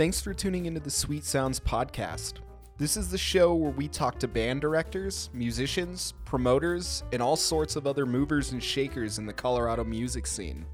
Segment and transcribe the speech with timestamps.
[0.00, 2.36] Thanks for tuning into the Sweet Sounds podcast.
[2.78, 7.76] This is the show where we talk to band directors, musicians, promoters, and all sorts
[7.76, 10.64] of other movers and shakers in the Colorado music scene.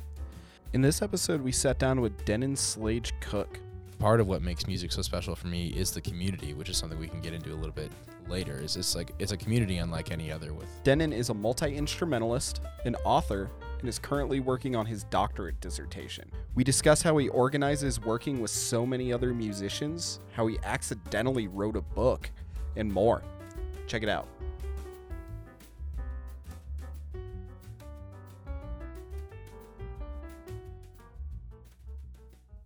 [0.75, 3.59] In this episode, we sat down with Denon Slage Cook.
[3.99, 6.97] part of what makes music so special for me is the community, which is something
[6.97, 7.91] we can get into a little bit
[8.29, 8.61] later.
[8.61, 10.55] Is it's like it's a community unlike any other.
[10.55, 15.61] With Denon is a multi instrumentalist, an author, and is currently working on his doctorate
[15.61, 16.31] dissertation.
[16.55, 21.77] We discuss how he organizes working with so many other musicians, how he accidentally wrote
[21.77, 22.31] a book,
[22.77, 23.23] and more.
[23.87, 24.29] Check it out.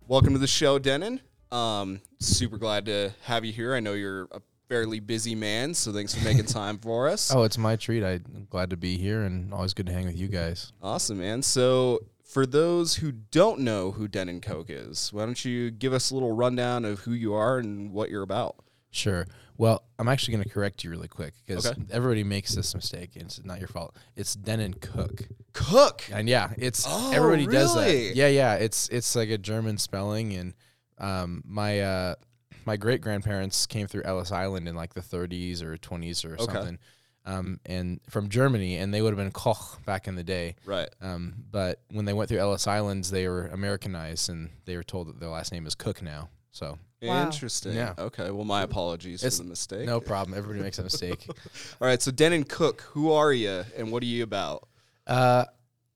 [0.07, 1.21] Welcome to the show, Denon.
[1.51, 3.73] Um, super glad to have you here.
[3.73, 4.41] I know you're a
[4.71, 7.29] fairly busy man, so thanks for making time for us.
[7.35, 8.03] oh, it's my treat.
[8.05, 10.71] I'm glad to be here, and always good to hang with you guys.
[10.81, 11.41] Awesome, man.
[11.41, 16.09] So, for those who don't know who Denon Coke is, why don't you give us
[16.09, 18.55] a little rundown of who you are and what you're about?
[18.91, 19.27] Sure.
[19.57, 21.81] Well, I'm actually going to correct you really quick because Okay.
[21.91, 23.11] everybody makes this mistake.
[23.15, 23.95] And it's not your fault.
[24.15, 26.03] It's Denon Cook, Cook.
[26.13, 28.15] and yeah, it's Oh, everybody does that.
[28.15, 28.53] Yeah, yeah.
[28.55, 30.53] It's it's like a German spelling, and
[30.97, 32.15] um, my uh,
[32.65, 36.45] my great grandparents came through Ellis Island in like the 30s or 20s or Okay.
[36.53, 36.79] something,
[37.25, 40.55] um, and from Germany, and they would have been Koch back in the day.
[40.65, 40.89] Right.
[41.01, 45.07] Um, but when they went through Ellis Islands, they were Americanized, and they were told
[45.07, 46.29] that their last name is Cook now.
[46.51, 47.23] So Wow.
[47.23, 47.73] Interesting.
[47.73, 47.95] Yeah.
[47.97, 48.29] Okay.
[48.29, 49.87] Well, my apologies It's for the mistake.
[49.87, 50.37] no problem.
[50.37, 51.25] Everybody makes a mistake.
[51.81, 51.99] All right.
[51.99, 54.67] So, Denon Cook, who are you and what are you about?
[55.07, 55.45] Uh,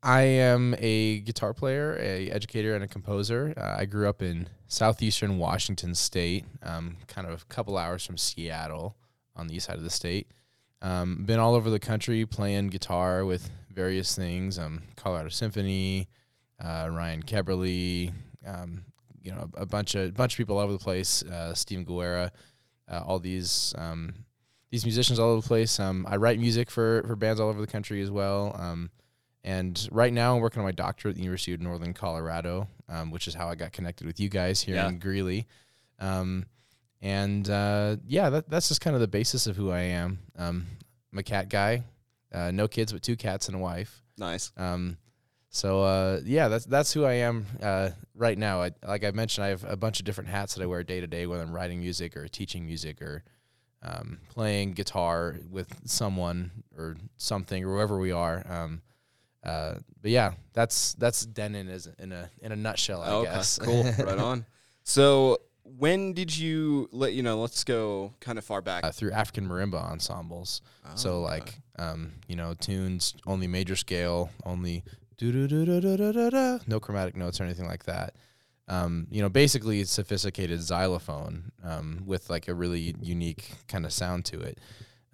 [0.06, 3.56] I am a guitar player, a educator, and a composer.
[3.58, 8.16] Uh, I grew up in southeastern Washington State, um, kind of a couple hours from
[8.16, 8.96] Seattle
[9.36, 10.28] on the east side of the state.
[10.84, 14.60] Um, been all over the country playing guitar with various things.
[14.60, 16.08] Um, Colorado Symphony,
[16.64, 18.14] uh, Ryan Keberle,
[18.46, 18.84] um,
[19.24, 21.24] you know, a, a bunch of bunch of people all over the place.
[21.24, 22.32] Uh, Steven Guerra,
[22.88, 24.14] uh, all these um,
[24.70, 25.80] these musicians all over the place.
[25.80, 28.56] Um, I write music for for bands all over the country as well.
[28.60, 28.92] Um,
[29.46, 33.12] and right now, I'm working on my doctorate at the University of Northern Colorado, um,
[33.12, 34.90] which is how I got connected with you guys here Yeah.
[34.90, 35.48] in Greeley.
[36.00, 36.46] Um,
[37.02, 40.20] and uh, yeah, that, that's just kind of the basis of who I am.
[40.38, 40.66] Um,
[41.14, 41.84] I'm a cat guy,
[42.34, 44.02] uh, no kids, but two cats and a wife.
[44.18, 44.52] Nice.
[44.58, 44.98] Um,
[45.50, 48.62] so uh, yeah, that's that's who I am uh, right now.
[48.64, 51.00] I, like I mentioned, I have a bunch of different hats that I wear day
[51.00, 53.24] to day, whether I'm writing music or teaching music or
[53.84, 58.44] um, playing guitar with someone or something or wherever we are.
[59.46, 63.32] Uh, but yeah, that's that's Denon is in a in a nutshell, I okay.
[63.32, 63.60] guess.
[63.60, 63.84] Cool.
[64.00, 64.46] right on.
[64.84, 67.40] So, when did you let you know?
[67.42, 68.84] Let's go kind of far back.
[68.84, 70.62] uh, through African marimba ensembles.
[70.96, 71.24] so Oh, okay.
[71.24, 74.84] like, um, you know, tunes only major scale, only
[76.68, 78.16] no chromatic notes or anything like that.
[78.68, 84.26] Um, you know, basically sophisticated xylophone um, with like a really unique kind of sound
[84.26, 84.60] to it.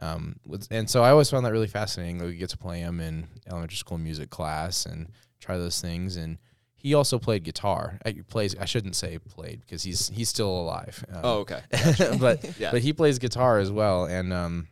[0.02, 0.38] Um,
[0.72, 2.18] and so I always found that really fascinating.
[2.24, 6.18] We get to play him in elementary school music class and try those things.
[6.18, 6.40] And
[6.76, 8.00] he also played guitar.
[8.06, 8.56] He plays.
[8.60, 11.06] I shouldn't say played because he's he's still alive.
[11.14, 11.62] Um, oh, okay.
[12.20, 12.72] but Yeah.
[12.72, 14.68] but he plays guitar as well, and um,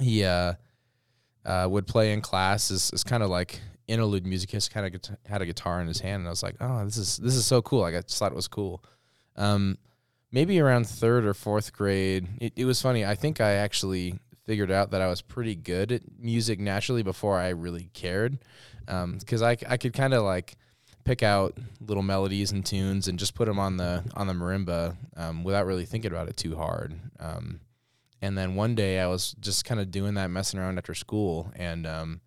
[0.00, 0.54] he uh,
[1.44, 4.52] uh, would play in class as, as kind of like interlude music.
[4.52, 6.84] He kind of guita- had a guitar in his hand, and I was like, oh,
[6.84, 7.80] this is this is so cool.
[7.80, 8.84] Like I just thought it was cool.
[9.34, 9.78] Um,
[10.30, 13.04] maybe around third or fourth grade, it, it was funny.
[13.04, 17.38] I think I actually figured out that I was pretty good at music naturally before
[17.38, 18.38] I really cared,
[18.86, 20.56] because I I could kind of like
[21.04, 24.96] pick out little melodies and tunes and just put them on the on the marimba
[25.16, 26.94] um, without really thinking about it too hard.
[27.18, 27.60] Um,
[28.20, 31.50] and then one day I was just kind of doing that, messing around after school,
[31.56, 32.20] and um,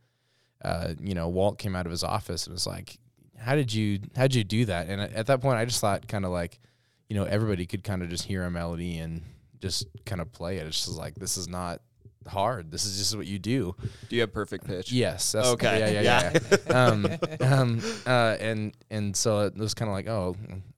[0.63, 2.97] uh, you know, Walt came out of his office and was like,
[3.37, 6.07] "How did you how did you do that?" And at that point, I just thought
[6.07, 6.59] kind of like,
[7.07, 9.21] you know, everybody could kind of just hear a melody and
[9.61, 10.67] just kind of play it.
[10.67, 11.81] It's just like this is not
[12.27, 12.71] hard.
[12.71, 13.75] This is just what you do.
[14.09, 14.91] Do you have perfect pitch?
[14.91, 15.31] Yes.
[15.31, 15.79] That's, Okay.
[15.79, 16.01] Yeah.
[16.01, 16.31] Yeah.
[16.33, 16.59] Yeah.
[16.67, 16.87] yeah.
[16.87, 17.07] um,
[17.41, 20.35] um, uh, and and so it was kind of like, oh,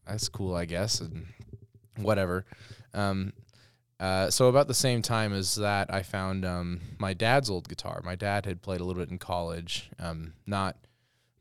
[0.07, 1.25] that's cool, I guess, and
[1.97, 2.45] whatever.
[2.93, 3.33] Um,
[3.99, 8.01] uh, so about the same time as that, I found um, my dad's old guitar.
[8.03, 10.77] My dad had played a little bit in college, um, not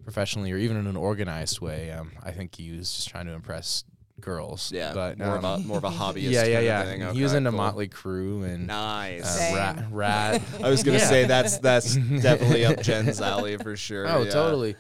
[0.03, 1.91] professionally or even in an organized way.
[1.91, 3.85] Um, I think he was just trying to impress
[4.21, 4.73] girls.
[4.73, 4.93] Yeah.
[4.95, 6.31] but more um, of a more of a hobbyist.
[6.31, 6.85] yeah, yeah, kind of yeah.
[7.07, 7.15] thing.
[7.15, 7.57] he was Okay, into cool.
[7.59, 9.25] Motley Crue and Nice.
[9.53, 9.85] uh, Ratt.
[9.91, 10.43] Ratt.
[10.63, 11.07] I was gonna Yeah.
[11.09, 14.09] say that's that's definitely up Jen's alley for sure.
[14.09, 14.31] Oh, yeah.
[14.31, 14.77] totally.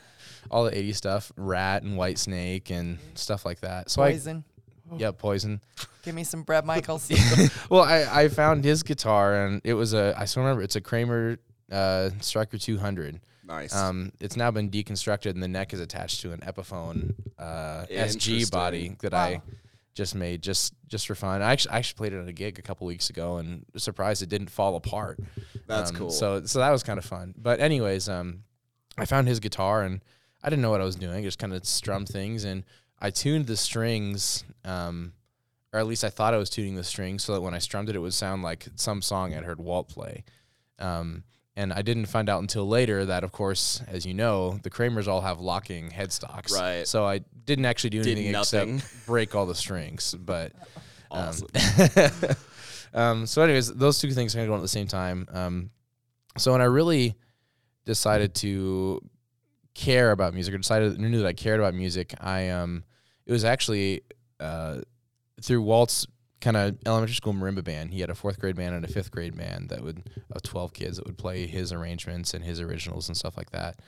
[0.50, 3.90] All the 80s stuff, Ratt and Whitesnake and stuff like that.
[3.90, 4.44] So Poison.
[4.92, 5.60] I, yeah, Poison.
[6.04, 7.10] Give me some Bret Michaels.
[7.68, 10.80] well, I, I found his guitar and it was a, I still remember, it's a
[10.80, 11.38] Kramer
[11.72, 13.18] uh, Striker 200.
[13.46, 13.74] Nice.
[13.74, 18.50] Um, it's now been deconstructed and the neck is attached to an Epiphone uh, SG
[18.50, 19.18] body that Wow.
[19.20, 19.42] I
[19.94, 21.40] just made just just for fun.
[21.42, 24.22] I actually I actually played it at a gig a couple weeks ago and surprised
[24.22, 25.20] it didn't fall apart.
[25.66, 26.10] That's Um, cool.
[26.10, 27.34] So so that was kind of fun.
[27.36, 28.42] But anyways, um,
[28.98, 30.02] I found his guitar and
[30.42, 31.14] I didn't know what I was doing.
[31.16, 32.64] I Just kind of strummed things and
[32.98, 35.12] I tuned the strings, um,
[35.72, 37.88] or at least I thought I was tuning the strings so that when I strummed
[37.90, 40.24] it, it would sound like some song I'd heard Walt play.
[40.78, 41.24] Um,
[41.56, 45.08] and I didn't find out until later that, of course, as you know, the Kramers
[45.08, 46.52] all have locking headstocks.
[46.52, 46.86] Right.
[46.86, 48.76] So I didn't actually do Did anything nothing.
[48.76, 50.14] except break all the strings.
[50.14, 50.52] But
[51.10, 52.36] um, awesome.
[52.94, 55.26] um, so, anyways, those two things kind of go on at the same time.
[55.32, 55.70] Um,
[56.36, 57.16] so when I really
[57.86, 59.00] decided to
[59.74, 62.84] care about music, or decided knew that I cared about music, I um,
[63.24, 64.02] it was actually
[64.40, 64.80] uh,
[65.40, 66.06] through Walt's
[66.40, 67.92] kind of elementary school marimba band.
[67.92, 70.72] He had a fourth grade band and a fifth grade band that would of twelve
[70.72, 73.80] kids that would play his arrangements and his originals and stuff like that,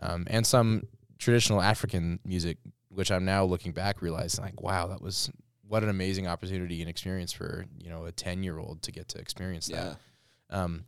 [0.00, 0.84] um, and some
[1.18, 2.58] traditional African music,
[2.88, 5.30] which I'm now looking back realizing like, wow, that was
[5.66, 9.08] what an amazing opportunity and experience for you know a ten year old to get
[9.08, 9.96] to experience that.
[10.50, 10.62] yeah.
[10.62, 10.84] Um,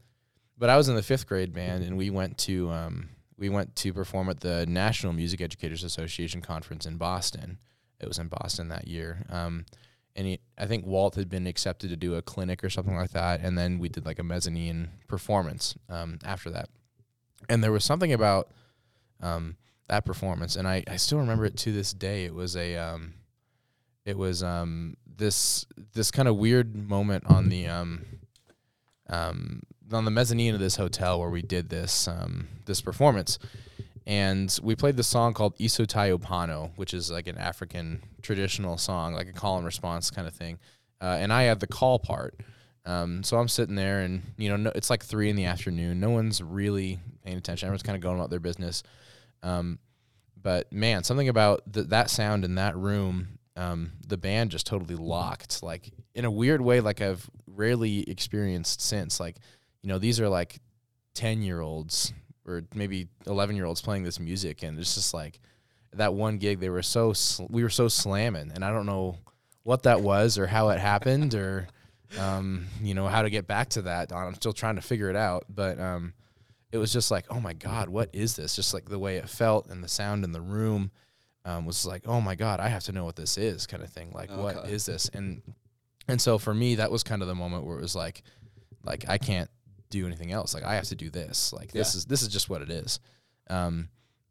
[0.59, 3.77] but I was in the fifth grade band, and we went to um, we went
[3.77, 7.59] to perform at the National Music Educators Association conference in Boston.
[8.01, 9.25] It was in Boston that year.
[9.31, 9.67] Um,
[10.17, 13.11] and he, I think Walt had been accepted to do a clinic or something like
[13.11, 16.71] that, and then we did like a mezzanine performance um, after that.
[17.49, 18.51] And there was something about
[19.21, 19.57] um,
[19.89, 22.25] that performance, and I, I still remember it to this day.
[22.25, 23.15] It was a um,
[24.07, 28.07] it was um, this this kind of weird moment on the um,
[29.11, 29.63] um,
[29.93, 33.39] on the mezzanine of this hotel where we did this um, this performance,
[34.07, 39.15] and we played this song called Isotayo Pano, which is like an African traditional song,
[39.15, 40.59] like a call and response kind of thing.
[41.01, 42.41] Uh, and I had the call part.
[42.85, 45.99] Um, so I'm sitting there, and you know, no, it's like three in the afternoon.
[45.99, 47.67] No one's really paying attention.
[47.67, 48.85] Everyone's kind of going about their business.
[49.43, 49.81] Um,
[50.41, 54.95] but man, something about th- that sound in that room, um, the band just totally
[54.95, 59.19] locked, like in a weird way, like I've rarely experienced since.
[59.19, 59.37] Like,
[59.83, 60.61] you know, these are like
[61.13, 62.13] ten year olds
[62.47, 65.41] or maybe eleven year olds playing this music, and it's just like
[65.95, 66.61] that one gig.
[66.61, 69.19] They were so sl- we were so slamming, and I don't know
[69.63, 71.67] what that was or how it happened or
[72.21, 74.13] um, you know how to get back to that.
[74.13, 76.13] I'm still trying to figure it out, but um,
[76.71, 78.55] it was just like, oh my god, what is this?
[78.55, 80.91] Just like the way it felt and the sound in the room
[81.45, 83.91] um, was like, oh my god, I have to know what this is, kind of
[83.91, 84.13] thing.
[84.13, 84.71] Like, what Okay.
[84.73, 85.09] is this?
[85.13, 85.43] And
[86.09, 88.23] and so for me, that was kind of the moment where it was like,
[88.85, 89.51] like I can't
[89.91, 90.55] do anything else.
[90.55, 91.53] Like I have to do this.
[91.53, 91.99] Like this Yeah.
[91.99, 93.01] is this is just what it is.
[93.49, 93.89] Um,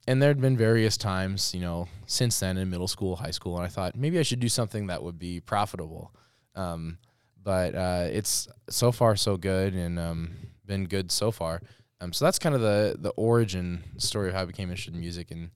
[0.07, 3.55] and there had been various times, you know, since then in middle school, high school,
[3.57, 6.13] and I thought maybe I should do something that would be profitable.
[6.55, 6.99] Um,
[7.41, 10.31] but uh, it's so far so good and um,
[10.65, 11.61] been good so far.
[12.01, 14.99] Um, so that's kind of the the origin story of how I became interested in
[14.99, 15.49] music, and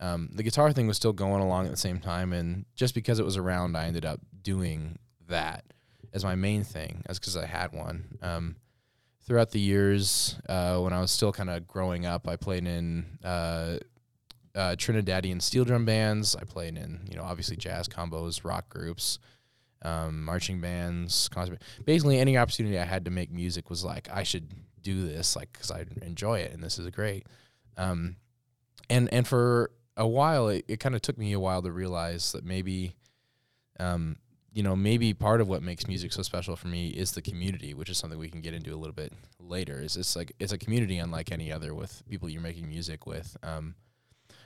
[0.00, 2.32] um, the guitar thing was still going along at the same time.
[2.32, 5.64] And just because it was around, I ended up doing that
[6.12, 7.02] as my main thing.
[7.06, 8.18] That's because I had one.
[8.22, 8.56] Um,
[9.24, 13.18] throughout the years, uh, when I was still kind of growing up, I played in
[13.24, 13.78] uh,
[14.54, 16.36] uh, Trinidadian steel drum bands.
[16.36, 19.18] I played in, you know, obviously jazz combos, rock groups,
[19.82, 21.62] um, marching bands, concert.
[21.84, 24.48] Basically, any opportunity I had to make music was like, I should
[24.82, 27.26] do this, like, because I enjoy it and this is great.
[27.76, 28.16] Um,
[28.90, 32.32] and and for a while, it, it kind of took me a while to realize
[32.32, 32.94] that maybe,
[33.78, 34.16] um,
[34.52, 37.72] you know, maybe part of what makes music so special for me is the community,
[37.72, 39.80] which is something we can get into a little bit later.
[39.80, 43.36] Is it's like it's a community unlike any other with people you're making music with.
[43.42, 43.74] Um,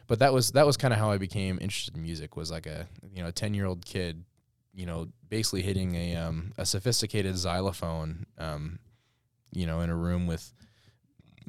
[0.07, 2.37] but that was that was kind of how I became interested in music.
[2.37, 4.25] Was like a you know a ten year old kid,
[4.73, 8.79] you know, basically hitting a um, a sophisticated xylophone, um,
[9.53, 10.53] you know, in a room with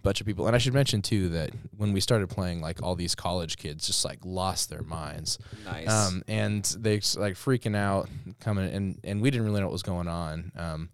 [0.02, 0.48] bunch of people.
[0.48, 3.88] And I should mention too that when we started playing, like all these college kids
[3.88, 5.40] just like lost their minds.
[5.66, 5.90] Nice.
[5.90, 9.84] Um, and they like freaking out, coming, and and we didn't really know what was
[9.84, 10.52] going on.
[10.56, 10.90] Um,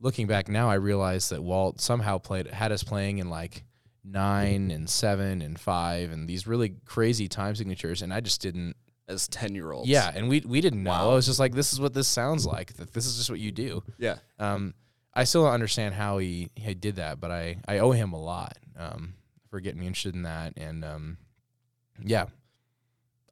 [0.00, 3.64] looking back now, I realized that Walt somehow played had us playing in like
[4.04, 8.76] nine and seven and five and these really crazy time signatures, and I just didn't.
[9.06, 9.86] As ten year olds.
[9.86, 10.88] Yeah, and we we didn't know.
[10.88, 11.10] Wow.
[11.10, 12.72] I was just like, this is what this sounds like.
[12.78, 13.82] That this is just what you do.
[13.98, 14.16] Yeah.
[14.38, 14.72] Um,
[15.14, 18.20] I still don't understand how he, he did that, but I, I owe him a
[18.20, 19.14] lot um,
[19.48, 20.54] for getting me interested in that.
[20.56, 21.18] And um,
[22.04, 22.26] yeah,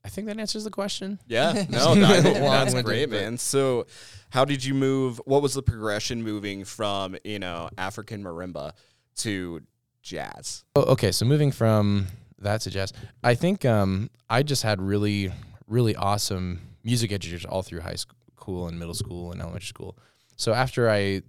[0.04, 1.18] I think that answers the question.
[1.26, 1.52] Yeah.
[1.70, 3.38] No, that, that's great, man.
[3.38, 3.86] So,
[4.30, 5.20] how did you move?
[5.24, 8.72] What was the progression moving from you know African marimba
[9.16, 9.62] to
[10.02, 10.64] jazz?
[10.76, 12.06] Oh, okay, so moving from
[12.38, 15.32] that to jazz, I think um, I just had really,
[15.66, 19.96] really awesome music educators all through high school and middle school and elementary school.
[20.36, 21.22] So after I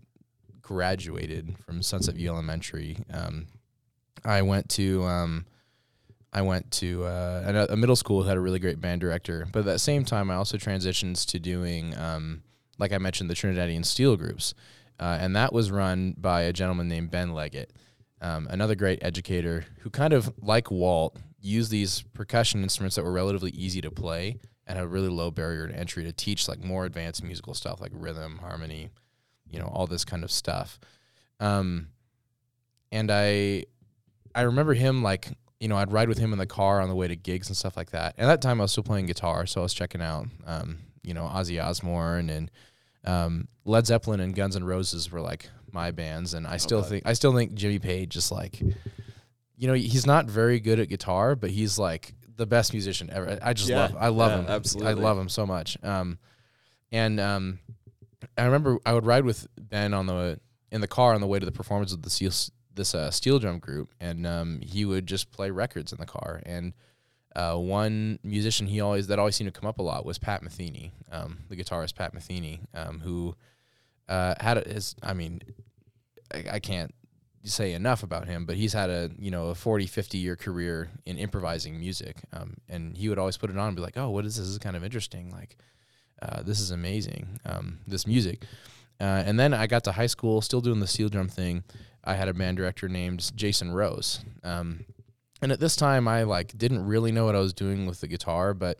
[0.63, 3.47] graduated from Sunset View Elementary, um,
[4.25, 5.45] I went to um,
[6.33, 9.47] I went to uh, a, middle school who had a really great band director.
[9.51, 12.41] But at that same time, I also transitioned to doing, um,
[12.79, 14.55] like I mentioned, the Trinidadian Steel groups,
[14.99, 17.71] uh, and that was run by a gentleman named Ben Leggett,
[18.21, 23.11] um, another great educator who kind of like Walt used these percussion instruments that were
[23.11, 26.63] relatively easy to play and had a really low barrier to entry to teach like
[26.63, 28.89] more advanced musical stuff like rhythm, harmony,
[29.53, 30.79] you know, all this kind of stuff.
[31.39, 31.87] Um,
[32.91, 33.65] and I,
[34.35, 35.29] I remember him like
[35.59, 37.55] you know, I'd ride with him in the car on the way to gigs and
[37.55, 38.15] stuff like that.
[38.17, 40.79] And at that time, I was still playing guitar, so I was checking out, um,
[41.03, 42.51] you know, Ozzy Osbourne and
[43.05, 46.89] um, Led Zeppelin and Guns and Roses were like my bands, and I still Okay.
[46.89, 48.59] think I still think Jimmy Page just like,
[49.55, 53.39] you know, he's not very good at guitar, but he's like the best musician ever.
[53.41, 54.89] I just Yeah, love, I love yeah, him, absolutely.
[54.89, 55.77] I love him so much.
[55.81, 56.19] Um,
[56.91, 57.59] and um,
[58.37, 60.39] I remember I would ride with Ben on the
[60.71, 62.31] in the car on the way to the performance of the steel
[62.75, 66.41] this uh, steel drum group, and um, he would just play records in the car.
[66.45, 66.73] And
[67.35, 70.43] uh, one musician he always that always seemed to come up a lot was Pat
[70.43, 73.35] Metheny, um, the guitarist Pat Metheny, um, who
[74.07, 74.95] uh, had his.
[75.01, 75.41] I mean,
[76.33, 76.93] I, I can't
[77.43, 80.89] say enough about him, but he's had a you know a 40, 50 year career
[81.05, 84.09] in improvising music, um, and he would always put it on and be like, "Oh,
[84.09, 84.45] what is this?
[84.45, 85.31] This is kind of interesting.
[85.31, 85.57] Like,
[86.23, 87.39] uh, this is amazing.
[87.45, 88.45] Um, this music."
[88.99, 91.63] Uh, and then I got to high school, still doing the steel drum thing.
[92.03, 94.23] I had a band director named Jason Rose.
[94.43, 94.85] Um,
[95.41, 98.07] and at this time, I like didn't really know what I was doing with the
[98.07, 98.77] guitar, but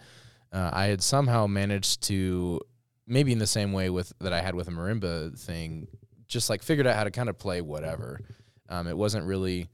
[0.52, 2.62] uh, I had somehow managed to,
[3.06, 5.88] maybe in the same way with that I had with a marimba thing,
[6.28, 8.22] just like figured out how to kind of play whatever.
[8.70, 9.68] Um, it wasn't really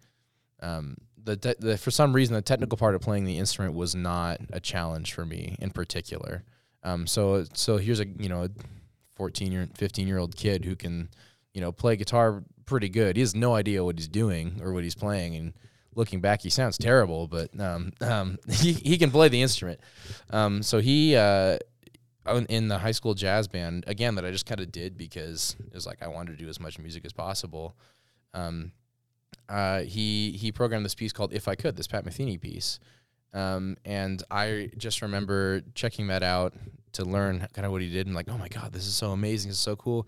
[0.61, 3.93] um, the, te- the for some reason the technical part of playing the instrument was
[3.93, 6.43] not a challenge for me in particular.
[6.83, 8.49] Um, so so here's a you know a
[9.15, 11.09] 14 year 15 year old kid who can
[11.53, 13.15] you know play guitar pretty good.
[13.15, 15.53] He has no idea what he's doing or what he's playing and
[15.95, 19.79] looking back he sounds terrible but um, um, he, he can play the instrument
[20.29, 21.57] um, so he uh,
[22.47, 25.73] in the high school jazz band again that I just kind of did because it
[25.73, 27.75] was like I wanted to do as much music as possible
[28.33, 28.71] um,
[29.49, 32.79] uh, he he programmed this piece called If I Could, this Pat Metheny piece.
[33.33, 36.53] Um, and I just remember checking that out
[36.93, 39.11] to learn kind of what he did and like, oh my God, this is so
[39.11, 39.51] amazing.
[39.51, 40.07] Is so cool.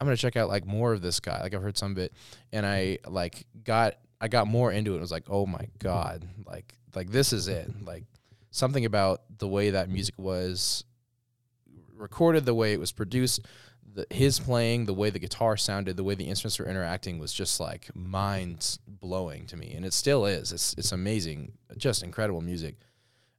[0.00, 1.40] I'm gonna check out like more of this guy.
[1.40, 2.12] Like I've heard some of it.
[2.52, 4.96] And I like got I got more into it.
[4.96, 7.70] It was like, oh my God, like like this is it.
[7.84, 8.04] Like
[8.50, 10.84] something about the way that music was
[11.94, 13.46] recorded, the way it was produced,
[13.94, 17.32] the, his playing, the way the guitar sounded, the way the instruments were interacting was
[17.32, 20.52] just like mind blowing to me, and it still is.
[20.52, 22.76] It's it's amazing, just incredible music.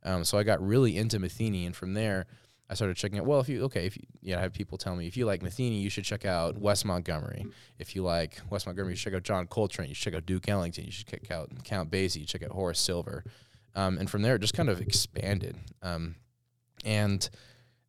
[0.03, 2.25] Um, so I got really into Metheny, and from there,
[2.69, 3.25] I started checking out.
[3.25, 5.81] Well, if you okay, if you I have people tell me if you like Metheny,
[5.81, 7.45] you should check out Wes Montgomery.
[7.79, 9.89] If you like Wes Montgomery, you should check out John Coltrane.
[9.89, 10.85] You should check out Duke Ellington.
[10.85, 12.21] You should check out Count Basie.
[12.21, 13.23] You check out Horace Silver.
[13.75, 15.57] Um, and from there, it just kind of expanded.
[15.81, 16.15] Um,
[16.85, 17.27] and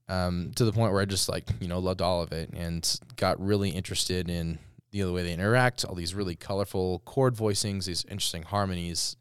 [0.09, 3.01] um, to the point where I just like you know loved all of it and
[3.17, 4.59] got really interested in
[4.91, 9.17] the other way they interact, all these really colorful chord voicings, these interesting harmonies,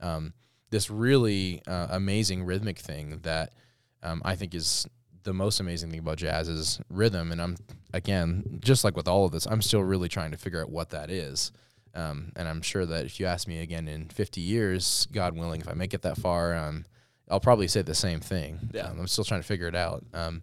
[0.00, 0.34] um,
[0.68, 3.54] this really uh, amazing rhythmic thing that
[4.02, 4.86] um, I think is
[5.22, 7.32] the most amazing thing about jazz is rhythm.
[7.32, 7.56] And I'm
[7.92, 10.90] again just like with all of this, I'm still really trying to figure out what
[10.90, 11.52] that is.
[11.94, 15.60] Um, and I'm sure that if you ask me again in 50 years, God willing,
[15.60, 16.84] if I make it that far, um,
[17.30, 18.58] I'll probably say the same thing.
[18.72, 18.82] Yeah.
[18.88, 20.04] Um, I'm still trying to figure it out.
[20.12, 20.42] Um,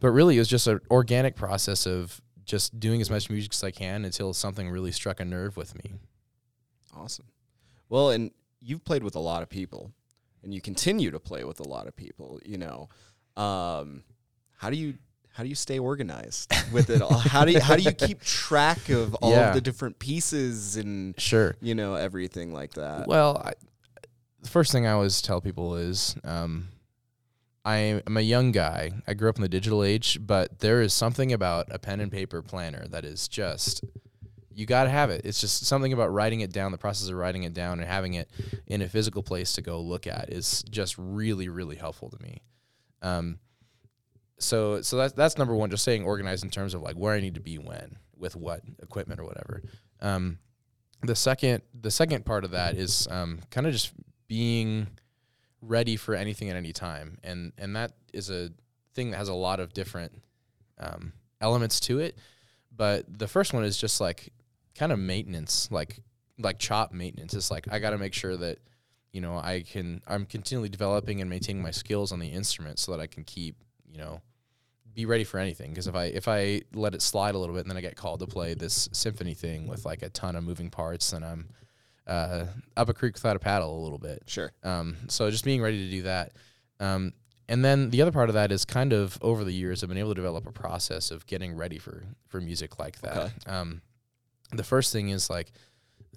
[0.00, 3.62] but really, it was just an organic process of just doing as much music as
[3.64, 5.94] I can until something really struck a nerve with me.
[6.96, 7.26] Awesome.
[7.88, 9.92] Well, and you've played with a lot of people,
[10.42, 12.40] and you continue to play with a lot of people.
[12.44, 12.88] You know,
[13.36, 14.02] um,
[14.56, 14.94] how do you
[15.32, 17.16] how do you stay organized with it all?
[17.18, 19.48] How do you how do you keep track of all Yeah.
[19.48, 21.56] of the different pieces and Sure.
[21.60, 23.06] you know everything like that?
[23.06, 23.52] Well, I,
[24.42, 26.68] the first thing I always tell people is um,
[27.64, 28.90] I am a young guy.
[29.06, 32.10] I grew up in the digital age, but there is something about a pen and
[32.10, 33.84] paper planner that is just
[34.52, 35.22] you got to have it.
[35.24, 36.72] It's just something about writing it down.
[36.72, 38.28] The process of writing it down and having it
[38.66, 42.42] in a physical place to go look at is just really, really helpful to me.
[43.00, 43.38] Um,
[44.38, 45.70] so, so that's that's number one.
[45.70, 48.62] Just saying organized in terms of like where I need to be when, with what
[48.82, 49.62] equipment or whatever.
[50.00, 50.38] Um,
[51.02, 53.92] the second, the second part of that is um, kind of just
[54.30, 54.86] being
[55.60, 58.50] ready for anything at any time, and and that is a
[58.94, 60.12] thing that has a lot of different
[60.78, 62.16] um, elements to it.
[62.74, 64.32] But the first one is just like
[64.76, 65.98] kind of maintenance, like
[66.38, 67.34] like chop maintenance.
[67.34, 68.58] It's like I got to make sure that
[69.12, 72.92] you know I can I'm continually developing and maintaining my skills on the instrument so
[72.92, 73.56] that I can keep
[73.90, 74.20] you know
[74.94, 77.62] be ready for anything because if I if I let it slide a little bit
[77.62, 80.44] and then I get called to play this symphony thing with like a ton of
[80.44, 81.48] moving parts then I'm
[82.10, 84.24] uh, up a creek without a paddle a little bit.
[84.26, 84.50] Sure.
[84.64, 86.32] Um, so just being ready to do that.
[86.80, 87.12] Um,
[87.48, 89.98] and then the other part of that is kind of over the years, I've been
[89.98, 93.16] able to develop a process of getting ready for for music like that.
[93.16, 93.32] Okay.
[93.46, 93.80] Um,
[94.52, 95.52] the first thing is like,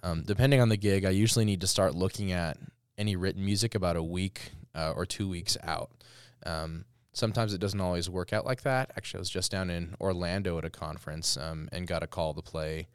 [0.02, 2.58] um, depending on the gig, I usually need to start looking at
[2.98, 5.92] any written music about a week uh, or two weeks out.
[6.46, 8.92] Um, sometimes it doesn't always work out like that.
[8.98, 12.34] Actually, I was just down in Orlando at a conference um, and got a call
[12.34, 12.88] to play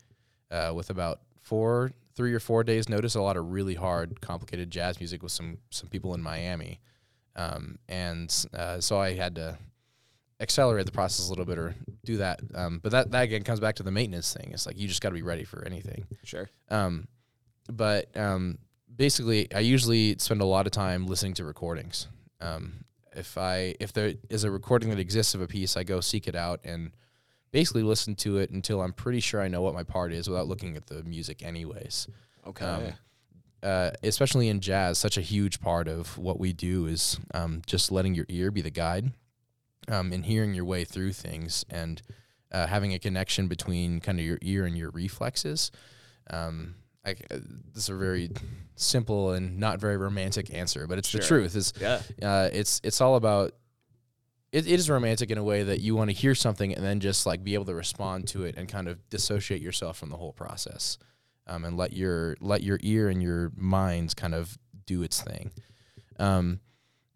[0.50, 3.14] uh, with about four, three or four days notice.
[3.14, 6.80] A lot of really hard, complicated jazz music with some some people in Miami,
[7.36, 9.56] um, and uh, so I had to
[10.40, 12.40] accelerate the process a little bit or do that.
[12.56, 14.50] Um, but that that again comes back to the maintenance thing.
[14.52, 16.06] It's like you just got to be ready for anything.
[16.24, 16.50] Sure.
[16.68, 17.06] Um,
[17.72, 18.58] but um,
[18.94, 22.08] basically, I usually spend a lot of time listening to recordings.
[22.40, 22.84] Um,
[23.14, 26.26] if I if there is a recording that exists of a piece, I go seek
[26.26, 26.90] it out and
[27.50, 30.46] basically listen to it until I'm pretty sure I know what my part is without
[30.46, 32.08] looking at the music, anyways.
[32.46, 32.64] Okay.
[32.64, 32.92] Um,
[33.62, 37.90] uh, especially in jazz, such a huge part of what we do is um, just
[37.90, 39.12] letting your ear be the guide
[39.88, 42.02] um, and hearing your way through things and
[42.52, 45.70] uh, having a connection between kind of your ear and your reflexes.
[46.30, 47.38] Um, I, uh,
[47.74, 48.30] this is a very
[48.76, 51.56] simple and not very romantic answer, but it's the truth.
[51.56, 52.00] Is yeah.
[52.22, 53.52] uh, it's it's all about
[54.52, 57.00] it, it is romantic in a way that you want to hear something and then
[57.00, 60.16] just like be able to respond to it and kind of dissociate yourself from the
[60.16, 60.98] whole process
[61.46, 65.50] um, and let your let your ear and your minds kind of do its thing.
[66.18, 66.60] Um,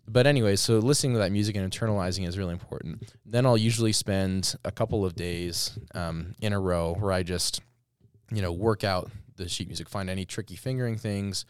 [0.09, 3.15] but anyway so listening to that music and internalizing is really important.
[3.25, 7.61] Then i'll usually spend a couple of days um, in a row where i just
[8.31, 11.45] you know work out the sheet music find any tricky fingering things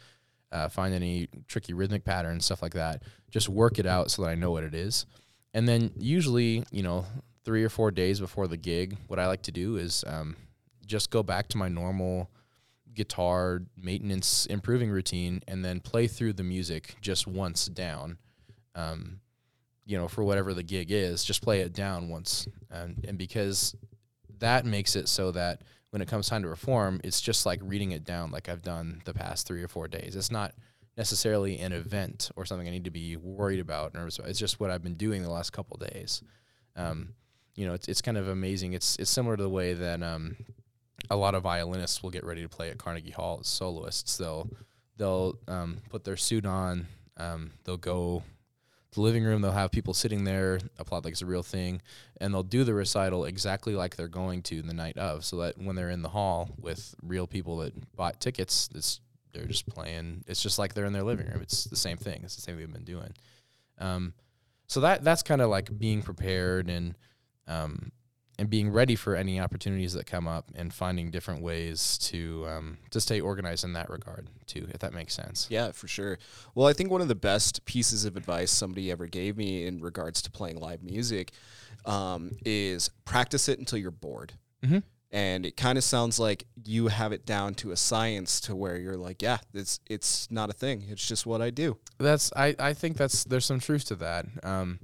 [0.51, 4.29] uh, find any tricky rhythmic patterns stuff like that just work it out so that
[4.29, 5.05] i know what it is
[5.53, 7.05] and then usually, you know,
[7.45, 10.35] three or four days before the gig, what I like to do is um,
[10.85, 12.29] just go back to my normal
[12.93, 18.17] guitar maintenance improving routine and then play through the music just once down.
[18.75, 19.19] Um,
[19.85, 22.47] you know, for whatever the gig is, just play it down once.
[22.71, 23.75] And, and because
[24.39, 27.91] that makes it so that when it comes time to perform, it's just like reading
[27.91, 30.15] it down like I've done the past three or four days.
[30.15, 30.53] It's not
[30.97, 33.93] necessarily an event or something I need to be worried about.
[33.93, 34.19] Nervous.
[34.19, 34.29] about.
[34.29, 36.21] It's just what I've been doing the last couple days.
[36.75, 37.13] Um,
[37.55, 38.73] you know, it's it's kind of amazing.
[38.73, 40.35] It's it's similar to the way that um,
[41.09, 44.17] a lot of violinists will get ready to play at Carnegie Hall as soloists.
[44.17, 44.49] They'll
[44.97, 46.87] they'll um, put their suit on.
[47.17, 48.23] Um, they'll go
[48.91, 49.41] to the living room.
[49.41, 51.81] They'll have people sitting there, applaud like it's a real thing,
[52.19, 55.57] and they'll do the recital exactly like they're going to the night of, so that
[55.57, 58.99] when they're in the hall with real people that bought tickets, it's
[59.33, 60.23] they're just playing.
[60.27, 61.41] It's just like they're in their living room.
[61.41, 62.21] It's the same thing.
[62.23, 63.13] It's the same thing they've been doing.
[63.79, 64.13] Um,
[64.67, 66.95] so that that's kind of like being prepared and
[67.47, 67.91] um,
[68.39, 72.77] and being ready for any opportunities that come up and finding different ways to um,
[72.91, 75.47] to stay organized in that regard too, if that makes sense.
[75.49, 76.17] Yeah, for sure.
[76.55, 79.81] Well, I think one of the best pieces of advice somebody ever gave me in
[79.81, 81.31] regards to playing live music
[81.85, 84.33] um, is practice it until you're bored.
[84.63, 84.79] Mm-hmm.
[85.13, 88.77] And it kind of sounds like you have it down to a science to where
[88.77, 90.85] you're like, yeah, it's it's not a thing.
[90.89, 91.77] It's just what I do.
[91.99, 94.25] That's I, I think that's there's some truth to that.
[94.41, 94.79] Um,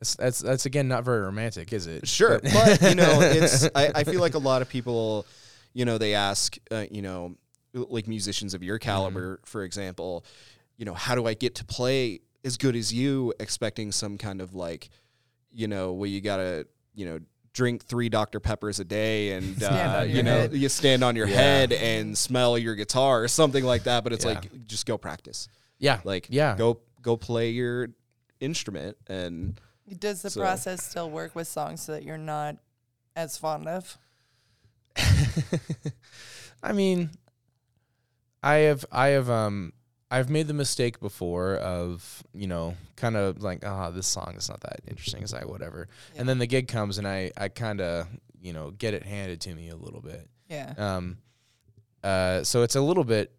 [0.00, 2.08] it's, that's that's again not very romantic, is it?
[2.08, 5.24] Sure, but you know, it's I, I feel like a lot of people,
[5.72, 7.36] you know, they ask, uh, you know,
[7.72, 10.24] like musicians of your caliber, for example,
[10.76, 13.32] you know, how do I get to play as good as you?
[13.38, 14.90] Expecting some kind of like,
[15.52, 17.20] you know, well, you gotta, you know,
[17.54, 20.52] drink three Dr Peppers a day and uh, you know, head.
[20.52, 21.36] you stand on your Yeah.
[21.36, 24.04] head and smell your guitar or something like that.
[24.04, 24.32] But it's Yeah.
[24.34, 26.56] like just go practice, yeah, like yeah.
[26.56, 27.88] go go play your
[28.40, 29.58] instrument and
[29.98, 32.56] Does the So- process still work with songs so that you're not
[33.16, 33.96] as fond of?
[36.62, 37.10] I mean,
[38.42, 39.72] I have I have um
[40.16, 44.48] I've made the mistake before of you know kind of like ah this song is
[44.48, 47.80] not that interesting as I whatever, and then the gig comes and I I kind
[47.80, 48.06] of
[48.40, 50.28] you know get it handed to me a little bit.
[50.48, 50.74] Yeah.
[50.76, 51.18] Um,
[52.02, 53.32] uh, so it's a little bit,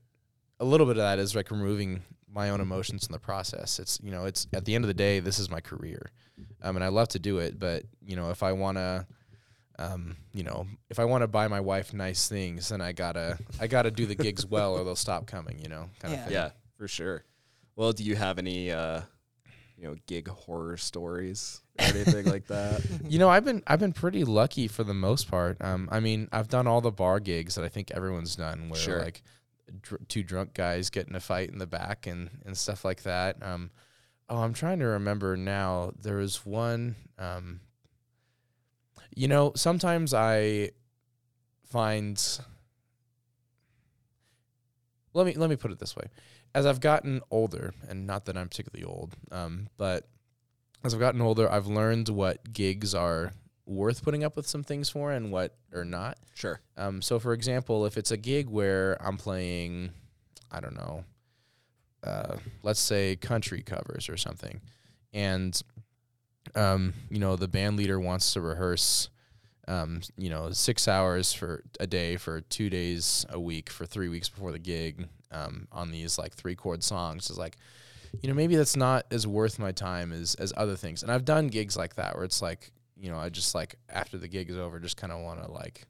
[0.59, 3.77] a little bit of that is like removing my own emotions in the process.
[3.79, 6.09] It's you know, it's at the end of the day, this is my career,
[6.63, 7.59] um, and I love to do it.
[7.59, 9.05] But you know, if I want to,
[9.77, 13.37] um, you know, if I want to buy my wife nice things, then I gotta,
[13.61, 15.59] I gotta do the gigs well, or they'll stop coming.
[15.59, 16.19] You know, kind Yeah.
[16.19, 16.33] of thing.
[16.33, 17.23] Yeah, for sure.
[17.75, 19.01] Well, do you have any, uh,
[19.77, 22.81] you know, gig horror stories or anything like that?
[23.07, 25.57] You know, I've been I've been pretty lucky for the most part.
[25.61, 28.79] Um, I mean, I've done all the bar gigs that I think everyone's done, where
[28.79, 28.99] Sure.
[29.01, 29.21] like
[29.81, 33.03] dr- two drunk guys get in a fight in the back and and stuff like
[33.03, 33.41] that.
[33.43, 33.71] Um,
[34.29, 35.91] oh, I'm trying to remember now.
[36.01, 36.95] There was one.
[37.19, 37.59] Um,
[39.13, 40.71] you know, sometimes I
[41.69, 42.21] find
[45.13, 46.05] let me let me put it this way:
[46.55, 50.07] as I've gotten older, and not that I'm particularly old, um, but
[50.85, 53.33] as I've gotten older, I've learned what gigs are
[53.65, 56.17] worth putting up with some things for and what are not.
[56.33, 56.61] Sure.
[56.77, 59.89] Um, so, for example, if it's a gig where I'm playing,
[60.49, 61.03] I don't know,
[62.05, 64.61] uh, let's say country covers or something,
[65.13, 65.61] and
[66.55, 69.09] um, you know the band leader wants to rehearse,
[69.67, 74.09] um, you know, six hours for a day for two days a week for three
[74.09, 77.57] weeks before the gig um, on these like three chord songs is like,
[78.21, 81.03] you know, maybe that's not as worth my time as as other things.
[81.03, 84.17] And I've done gigs like that where it's like, you know, I just like after
[84.17, 85.83] the gig is over, just kind of want to like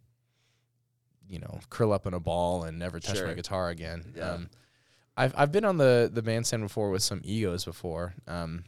[1.28, 3.26] you know, curl up in a ball and never touch Sure.
[3.28, 4.14] my guitar again.
[4.16, 4.32] Yeah.
[4.34, 4.50] Um,
[5.18, 8.14] I've I've been on the the bandstand before with some egos before.
[8.28, 8.64] Um,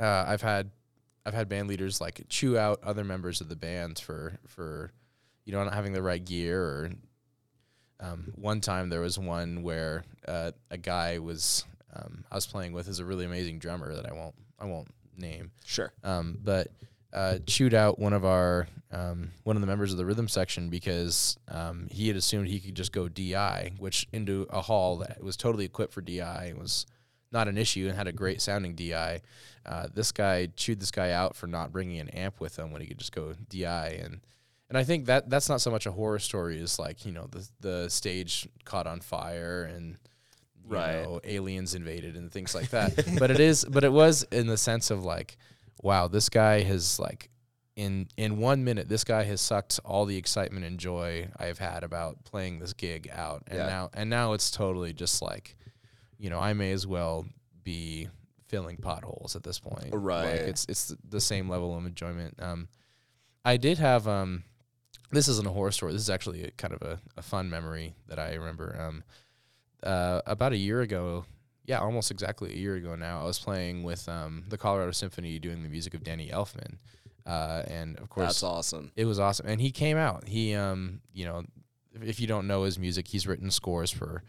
[0.00, 0.70] uh, I've had
[1.26, 4.92] I've had band leaders like chew out other members of the band for for
[5.44, 6.90] you know not having the right gear or
[8.00, 12.72] um, one time there was one where uh, a guy was um, I was playing
[12.72, 15.92] with is a really amazing drummer that I won't I won't name Sure.
[16.02, 16.68] um, but
[17.12, 20.68] uh, chewed out one of our um, one of the members of the rhythm section
[20.68, 25.22] because um, he had assumed he could just go DI, which into a hall that
[25.22, 26.86] was totally equipped for DI It was
[27.34, 29.20] not an issue and had a great sounding DI.
[29.66, 32.80] Uh, this guy chewed this guy out for not bringing an amp with him when
[32.80, 34.20] he could just go DI and.
[34.70, 37.28] And I think that that's not so much a horror story as like you know
[37.30, 39.90] the the stage caught on fire and
[40.66, 41.02] you Right.
[41.02, 43.04] know, aliens invaded and things like that.
[43.18, 45.36] but it is, but it was in the sense of like,
[45.82, 47.28] wow, this guy has like,
[47.76, 51.84] in in one minute, this guy has sucked all the excitement and joy I've had
[51.84, 53.66] about playing this gig out, and Yeah.
[53.66, 55.56] now and now it's totally just like,
[56.24, 57.26] you know, I may as well
[57.64, 58.08] be
[58.48, 59.90] filling potholes at this point.
[59.92, 60.24] Right.
[60.24, 62.36] Like it's it's the same level of enjoyment.
[62.38, 62.68] Um,
[63.44, 64.42] I did have um,
[65.12, 65.92] this isn't a horror story.
[65.92, 68.74] This is actually a, kind of a, a fun memory that I remember.
[68.80, 69.04] Um,
[69.82, 71.26] uh, about a year ago,
[71.66, 75.38] yeah, almost exactly a year ago now, I was playing with um, the Colorado Symphony
[75.38, 76.78] doing the music of Danny Elfman.
[77.26, 78.92] Uh, and of course, That's awesome.
[78.96, 79.46] it was awesome.
[79.46, 80.26] And he came out.
[80.26, 81.44] He, um, you know,
[81.92, 84.22] if, if you don't know his music, he's written scores for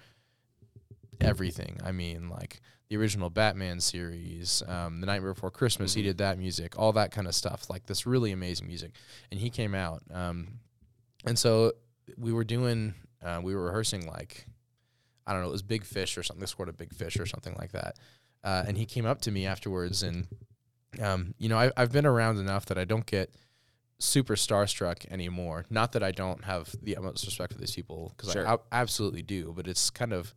[1.22, 1.80] everything.
[1.84, 5.94] I mean, like the original Batman series, um, The Nightmare Before Christmas.
[5.94, 6.06] He Mhm.
[6.06, 7.70] did that music, all that kind of stuff.
[7.70, 8.92] Like this really amazing music.
[9.32, 10.04] And he came out.
[10.12, 10.60] Um,
[11.26, 11.74] and so
[12.18, 14.46] we were doing, uh, we were rehearsing like,
[15.26, 16.42] I don't know, it was Big Fish or something.
[16.42, 17.98] They scored a Big Fish or something like that.
[18.44, 20.28] Uh, and he came up to me afterwards, and
[21.02, 23.34] um, you know, I, I've been around enough that I don't get
[23.98, 25.66] super starstruck anymore.
[25.72, 28.48] Not that I don't have the utmost respect for these people, because Sure.
[28.48, 29.52] I ab- absolutely do.
[29.56, 30.36] But it's kind of,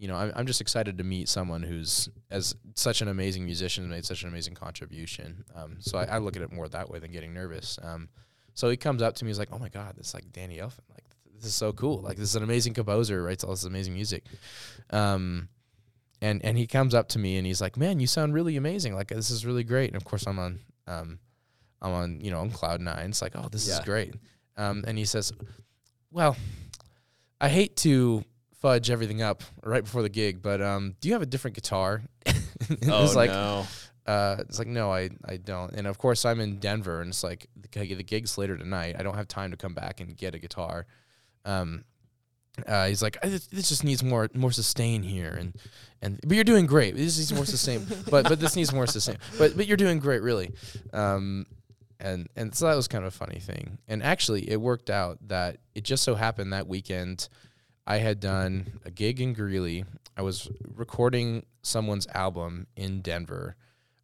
[0.00, 3.84] you know, I'm, I'm just excited to meet someone who's as such an amazing musician
[3.84, 5.44] and made such an amazing contribution.
[5.54, 7.78] Um, so I, I look at it more that way than getting nervous.
[7.82, 8.08] Um,
[8.54, 10.56] so he comes up to me, he's like, "Oh my God, this is like Danny
[10.56, 10.88] Elfman.
[10.88, 12.00] Like this is so cool.
[12.00, 14.24] Like this is an amazing composer, writes all this amazing music."
[14.88, 15.50] Um,
[16.22, 18.94] and and he comes up to me and he's like, "Man, you sound really amazing.
[18.94, 21.18] Like this is really great." And of course, I'm on um,
[21.82, 23.10] I'm on you know on cloud nine.
[23.10, 24.14] It's like, "Oh, this is great."
[24.56, 25.30] Um, and he says,
[26.10, 26.38] "Well,
[27.38, 28.24] I hate to
[28.60, 32.02] fudge everything up right before the gig, but um, do you have a different guitar?"
[32.26, 32.36] it
[32.88, 33.66] oh was like, no.
[34.06, 35.72] uh, it's like, no, I, I don't.
[35.72, 38.96] And of course, I'm in Denver, and it's like the, the gig's later tonight.
[38.98, 40.86] I don't have time to come back and get a guitar.
[41.44, 41.84] Um,
[42.66, 45.56] uh, he's like, this this just needs more more sustain here, and
[46.02, 46.96] and but you're doing great.
[46.96, 49.16] This needs more sustain, but but this needs more sustain.
[49.38, 50.50] But but you're doing great, really.
[50.92, 51.46] Um,
[51.98, 53.78] and and so that was kind of a funny thing.
[53.88, 57.28] And actually, it worked out that it just so happened that weekend,
[57.90, 59.84] I had done a gig in Greeley.
[60.16, 63.56] I was recording someone's album in Denver.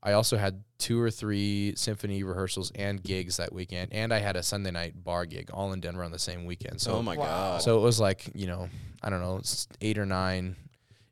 [0.03, 4.35] I also had two or three symphony rehearsals and gigs that weekend, and I had
[4.35, 6.81] a Sunday night bar gig all in Denver on the same weekend.
[6.81, 7.25] So oh my Wow.
[7.27, 7.63] god.
[7.63, 8.69] so it was like, you know,
[9.05, 10.57] I don't know, s- eight or nine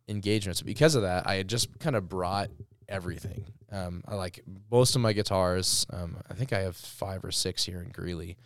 [0.08, 0.60] engagements.
[0.60, 2.50] Because of that, I had just kind of brought
[2.88, 3.44] everything.
[3.70, 5.87] Um, I like most of my guitars.
[5.90, 8.37] Um, I think I have five or six here in Greeley.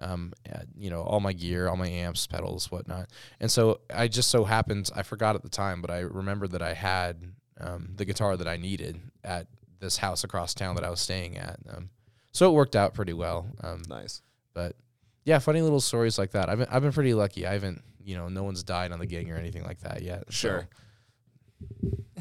[0.00, 3.08] Um, uh, you know, all my gear, all my amps, pedals, whatnot.
[3.40, 6.62] And so I just so happened, I forgot at the time, but I remembered that
[6.62, 9.48] I had um, the guitar that I needed at
[9.80, 11.58] this house across town that I was staying at.
[11.68, 11.90] Um,
[12.32, 13.46] so it worked out pretty well.
[13.62, 14.22] Um, nice.
[14.54, 14.76] but
[15.24, 16.48] yeah, funny little stories like that.
[16.48, 17.46] I've been, I've been pretty lucky.
[17.46, 20.24] I haven't, you know, no one's died on the gig or anything like that yet.
[20.26, 20.68] so- Sure.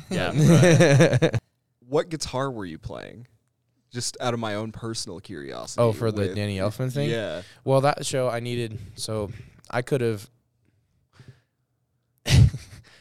[0.09, 0.31] Yeah.
[0.33, 1.29] Yeah.
[1.87, 3.27] What guitar were you playing?
[3.91, 5.81] Just out of my own personal curiosity.
[5.81, 7.09] oh, for the Danny Elfman thing.
[7.09, 7.41] Yeah.
[7.63, 9.31] Well, that show I needed, so
[9.69, 10.29] I could have.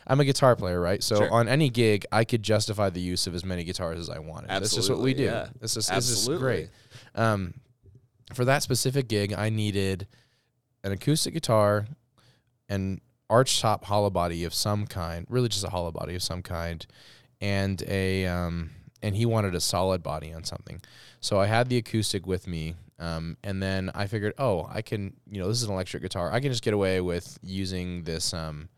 [0.07, 1.03] I'm a guitar player, right?
[1.03, 1.31] So Sure.
[1.33, 4.51] on any gig, I could justify the use of as many guitars as I wanted.
[4.51, 5.25] Absolutely, That's just what we do.
[5.25, 5.49] Yeah.
[5.61, 6.45] This is this is Absolutely.
[6.47, 6.71] great.
[7.17, 7.55] Um,
[8.33, 10.07] for that specific gig, I needed
[10.85, 11.87] an acoustic guitar
[12.69, 16.43] an arch top hollow body of some kind, really just a hollow body of some
[16.43, 16.87] kind,
[17.41, 18.71] and a um,
[19.03, 20.81] and he wanted a solid body on something.
[21.21, 25.15] So I had the acoustic with me, um, and then I figured, oh, I can,
[25.31, 26.33] you know, this is an electric guitar.
[26.33, 28.33] I can just get away with using this.
[28.33, 28.69] Um,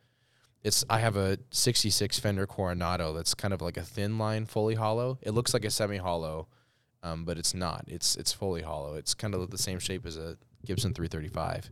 [0.65, 4.75] it's I have a '66 Fender Coronado that's kind of like a thin line, fully
[4.75, 5.19] hollow.
[5.23, 6.49] It looks like a semi hollow,
[7.03, 7.85] um, but it's not.
[7.87, 8.95] It's it's fully hollow.
[8.95, 11.71] It's kind of the same shape as a Gibson 335.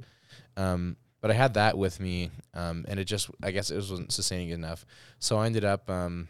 [0.56, 4.12] Um, but I had that with me, um, and it just I guess it wasn't
[4.12, 4.86] sustaining enough.
[5.18, 6.28] So I ended up um,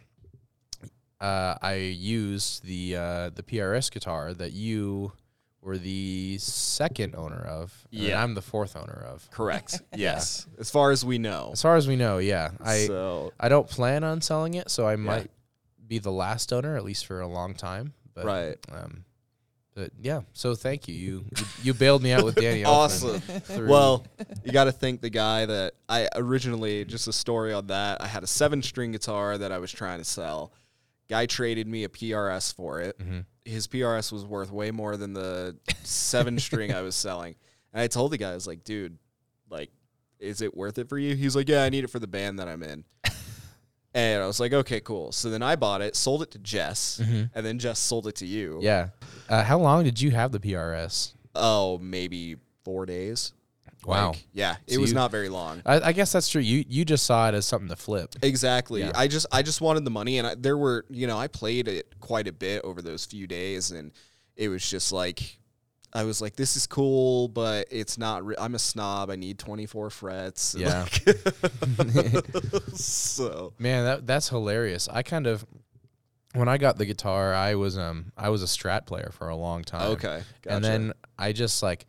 [1.20, 5.12] uh, I used the uh, the PRS guitar that you
[5.62, 7.86] were the second owner of.
[7.90, 8.22] and Yeah.
[8.22, 9.28] I'm the fourth owner of.
[9.30, 9.80] Correct.
[9.96, 10.46] yes.
[10.58, 11.50] As far as we know.
[11.52, 12.50] As far as we know, yeah.
[12.62, 15.30] I so I don't plan on selling it, so I might
[15.86, 17.94] be the last owner at least for a long time.
[18.14, 18.56] But, Right.
[18.72, 19.04] Um,
[19.74, 20.94] but yeah, so thank you.
[20.94, 22.64] You you, you bailed me out with Danny.
[22.66, 23.20] Awesome.
[23.58, 24.06] Well,
[24.44, 28.00] you got to thank the guy that I originally just a story on that.
[28.00, 30.52] I had a seven string guitar that I was trying to sell.
[31.08, 32.98] Guy traded me a PRS for it.
[32.98, 33.24] Mhm.
[33.44, 37.36] His PRS was worth way more than the seven string I was selling.
[37.72, 38.98] And I told the guy, I was like, dude,
[39.48, 39.70] like,
[40.18, 41.14] is it worth it for you?
[41.14, 42.84] He's like, yeah, I need it for the band that I'm in.
[43.94, 45.12] and I was like, okay, cool.
[45.12, 47.30] So then I bought it, sold it to Jess, Mhm.
[47.34, 48.58] and then Jess sold it to you.
[48.62, 48.88] yeah.
[49.28, 51.12] Uh, how long did you have the PRS?
[51.34, 53.32] Oh, maybe four days.
[53.86, 54.08] Wow.
[54.08, 55.62] Like, yeah, it So was you- not very long.
[55.64, 56.42] I, I guess that's true.
[56.42, 58.14] You you just saw it as something to flip.
[58.22, 58.80] Exactly.
[58.80, 58.92] Yeah.
[58.94, 61.68] I just I just wanted the money, and I, there were you know I played
[61.68, 63.92] it quite a bit over those few days, and
[64.36, 65.38] it was just like
[65.92, 68.26] I was like, this is cool, but it's not.
[68.26, 69.08] Re- I'm a snob.
[69.08, 70.54] I need 24 frets.
[70.58, 70.82] Yeah.
[70.82, 72.26] like-
[72.74, 74.88] so Man, that that's hilarious.
[74.88, 75.44] I kind of
[76.34, 79.36] when I got the guitar, I was um I was a Strat player for a
[79.36, 79.92] long time.
[79.92, 80.54] okay, gotcha.
[80.56, 81.86] And then I just like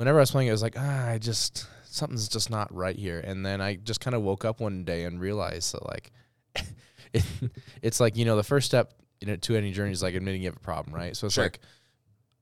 [0.00, 2.96] whenever I was playing it, I was like, ah, I just something's just not right
[2.96, 3.20] here.
[3.20, 6.10] And then I just kind of woke up one day and realized that like
[7.12, 7.24] it,
[7.82, 10.40] it's like, you know, the first step you know, to any journey is like admitting
[10.40, 11.14] you have a problem, right?
[11.14, 11.44] So it's Sure.
[11.44, 11.60] like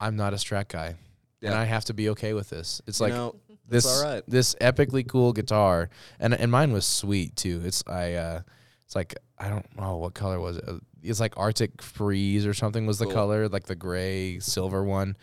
[0.00, 0.94] I'm not a Strat guy.
[1.42, 2.80] And I have to be okay with this.
[2.86, 3.34] It's You like know,
[3.68, 4.22] this all right.
[4.28, 5.90] this epically cool guitar
[6.20, 8.40] and and mine was sweet too it's i uh
[8.86, 12.54] it's like i don't know what color was it Uh, it's like arctic freeze or
[12.54, 13.12] something was the Cool.
[13.14, 15.18] color like the gray silver one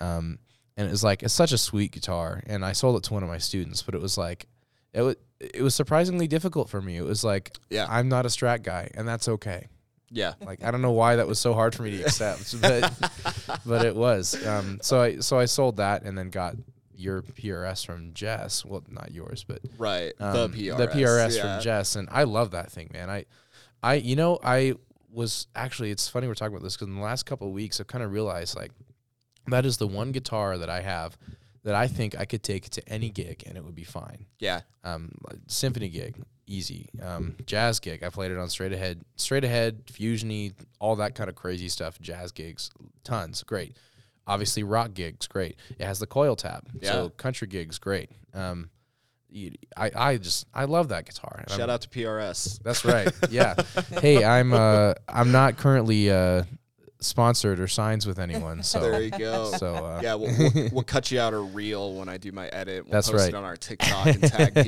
[0.00, 0.38] um
[0.76, 3.22] and it was like it's such a sweet guitar and i sold it to one
[3.22, 4.46] of my students but it was like
[4.92, 7.86] it was it was surprisingly difficult for me it was like Yeah.
[7.88, 9.68] i'm not a strat guy and that's okay
[10.10, 12.92] yeah, like I don't know why that was so hard for me to accept, but
[13.66, 14.46] but it was.
[14.46, 16.54] Um, so I so I sold that and then got
[16.94, 18.64] your PRS from Jess.
[18.64, 20.12] Well, not yours, but right.
[20.20, 20.76] um, the PRS.
[20.76, 21.42] the PRS yeah.
[21.42, 23.10] from Jess, and I love that thing, man.
[23.10, 23.24] I
[23.82, 24.74] I you know I
[25.10, 27.80] was actually it's funny we're talking about this because in the last couple of weeks
[27.80, 28.70] I've kind of realized like
[29.48, 31.16] that is the one guitar that I have
[31.64, 34.60] that I think I could take to any gig and it would be fine Yeah,
[34.84, 35.12] um,
[35.46, 36.90] symphony gig, easy.
[37.02, 41.30] Um, jazz gig, I played it on straight ahead, straight ahead, fusiony, all that kind
[41.30, 41.98] of crazy stuff.
[42.00, 42.70] Jazz gigs,
[43.02, 43.76] tons, great.
[44.26, 45.56] Obviously, rock gigs, great.
[45.78, 46.92] It has the coil tap, Yeah.
[46.92, 48.10] so country gigs, great.
[48.34, 48.68] Um,
[49.76, 51.36] I, I just, I love that guitar.
[51.40, 52.62] and I'm- shout out to PRS.
[52.62, 53.08] That's right.
[53.30, 53.54] Yeah.
[54.00, 56.44] hey, I'm, uh, I'm not currently uh,
[57.04, 59.52] sponsored or signs with anyone, so there you go.
[59.56, 62.48] so uh, yeah, we'll, we'll, we'll cut you out a reel when I do my
[62.48, 62.84] edit.
[62.84, 63.28] We'll That's post right.
[63.28, 64.54] it on our TikTok and tag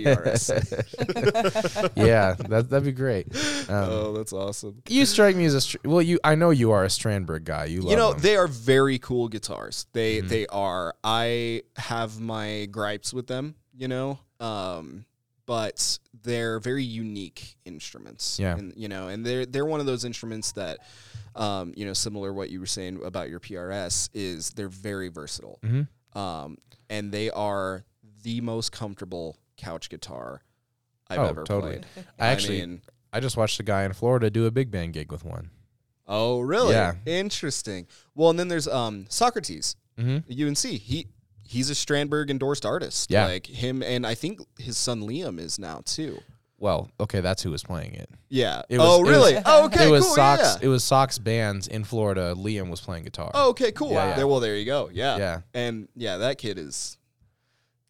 [0.46, 1.90] PRS.
[1.96, 3.26] yeah, that that'd be great.
[3.68, 4.82] Um, oh, that's awesome.
[4.88, 6.02] You strike me as a str- well.
[6.02, 7.64] You, I know you are a Strandberg guy.
[7.66, 8.20] You love you know them.
[8.22, 10.28] they are very cool guitars they Mhm.
[10.28, 15.04] they are i have my gripes with them you know um
[15.46, 18.56] but they're very unique instruments Yeah.
[18.56, 20.78] and you know and they're they're one of those instruments that
[21.36, 25.08] um you know similar to what you were saying about your prs is they're very
[25.08, 25.86] versatile Mhm.
[26.14, 26.56] um
[26.90, 27.84] and they are
[28.22, 30.42] the most comfortable couch guitar
[31.08, 31.72] i've Oh, ever totally.
[31.94, 34.92] played I actually, mean, I just watched a guy in Florida do a big band
[34.94, 35.50] gig with one.
[36.08, 36.94] oh really Yeah.
[37.06, 40.46] interesting well and then there's um socrates Mm-hmm.
[40.48, 40.58] UNC.
[40.58, 41.06] He
[41.42, 43.10] he's a Strandberg endorsed artist.
[43.10, 43.24] Yeah.
[43.26, 46.20] Like him and I think his son Liam is now too.
[46.58, 48.08] Well, okay, that's who was playing it.
[48.30, 48.62] Yeah.
[48.68, 49.42] It was- oh it was- really?
[49.44, 49.86] oh, okay.
[49.86, 50.14] it was cool.
[50.14, 50.42] Sox.
[50.42, 50.58] Yeah.
[50.62, 52.34] It was Sox bands in Florida.
[52.36, 53.30] Liam was playing guitar.
[53.34, 53.92] Oh, okay, cool.
[53.92, 54.16] Yeah, yeah.
[54.16, 54.88] There, well, there you go.
[54.92, 55.18] Yeah.
[55.18, 55.40] yeah.
[55.52, 56.96] And yeah, that kid is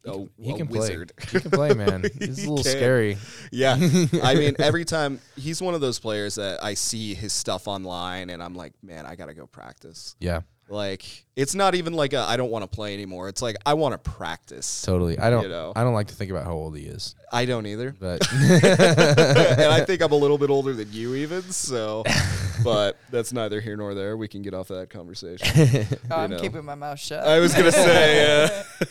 [0.04, 1.12] a, He a can wizard.
[1.16, 1.26] play.
[1.32, 2.04] He can play, man.
[2.18, 2.72] He's a little can.
[2.72, 3.18] scary.
[3.52, 3.74] yeah.
[4.22, 8.30] I mean, every time he's one of those players that I see his stuff online
[8.30, 10.16] and I'm like, man, I gotta go practice.
[10.20, 13.28] Yeah, Like, it's not even like a I don't want to play anymore.
[13.28, 14.82] It's like I want to practice.
[14.82, 15.16] totally.
[15.18, 15.44] I don't.
[15.44, 15.72] You know.
[15.76, 17.94] I don't like to think about how old he is, I don't either.
[18.00, 21.42] but and I think I'm a little bit older than you, even.
[21.42, 22.02] So,
[22.64, 24.16] but that's neither here nor there.
[24.16, 25.86] We can get off of that conversation.
[26.10, 26.38] Oh, I'm know.
[26.40, 27.24] keeping my mouth shut.
[27.26, 28.44] I was gonna say.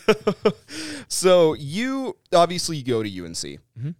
[0.07, 0.51] Uh,
[1.07, 3.95] so you obviously you go to UNC, Mhm.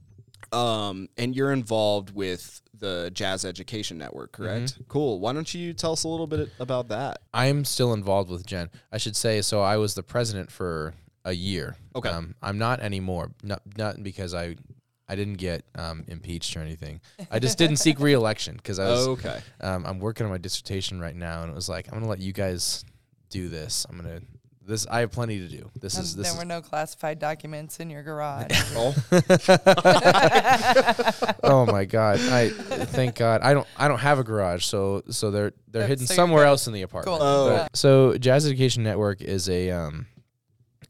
[0.53, 4.77] Um, and you're involved with the Jazz Education Network, correct?
[4.87, 5.19] Cool.
[5.19, 7.21] Why don't you tell us a little bit about that?
[7.33, 8.69] I'm still involved with JEN.
[8.91, 9.61] I should say so.
[9.61, 11.75] I was the president for a year.
[11.95, 12.09] Okay.
[12.09, 13.31] Um, I'm not anymore.
[13.43, 14.55] Not not because I
[15.07, 17.01] I didn't get um, impeached or anything.
[17.29, 19.07] I just didn't seek reelection because I was.
[19.09, 19.39] okay.
[19.61, 22.19] Um, I'm working on my dissertation right now, and it was like I'm gonna let
[22.21, 22.83] you guys
[23.29, 23.85] do this.
[23.89, 24.21] I'm gonna
[24.67, 24.85] this.
[24.89, 25.69] I have plenty to do.
[25.79, 28.51] This And is this there is were no classified documents in your garage.
[28.75, 28.93] Oh,
[31.43, 32.19] oh my god!
[32.19, 35.89] I thank God I don't I don't have a garage, so so they're they're Yep,
[35.89, 37.19] hidden so somewhere else in the apartment.
[37.19, 37.27] Cool.
[37.27, 37.51] Oh.
[37.51, 37.67] Yeah.
[37.73, 40.07] So Jazz Education Network is a um,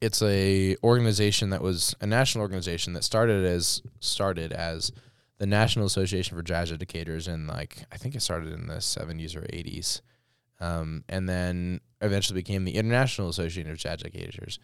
[0.01, 4.91] it's a organization that was a national organization that started as started as
[5.37, 9.35] the National Association for Jazz Educators in like I think it started in the 70s
[9.35, 10.01] or 80s,
[10.59, 14.59] um, and then eventually became the International Association of Jazz Educators.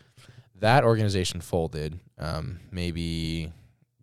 [0.56, 3.52] That organization folded, um, maybe,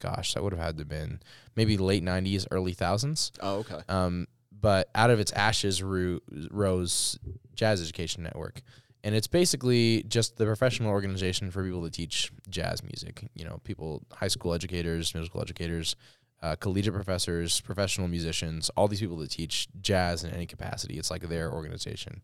[0.01, 1.21] gosh, that would have had to have been
[1.55, 3.33] maybe late 90s, early thousands.
[3.41, 3.81] oh, okay.
[3.89, 4.27] Um,
[4.61, 6.21] but out of its ashes ro-
[6.51, 7.19] rose
[7.55, 8.63] Jazz Education Network.
[9.05, 13.29] And it's basically just the professional organization for people to teach jazz music.
[13.35, 15.95] You know, people, high school educators, middle school educators,
[16.43, 20.99] uh, collegiate professors, professional musicians, all these people that teach jazz in any capacity.
[20.99, 22.23] It's like their organization.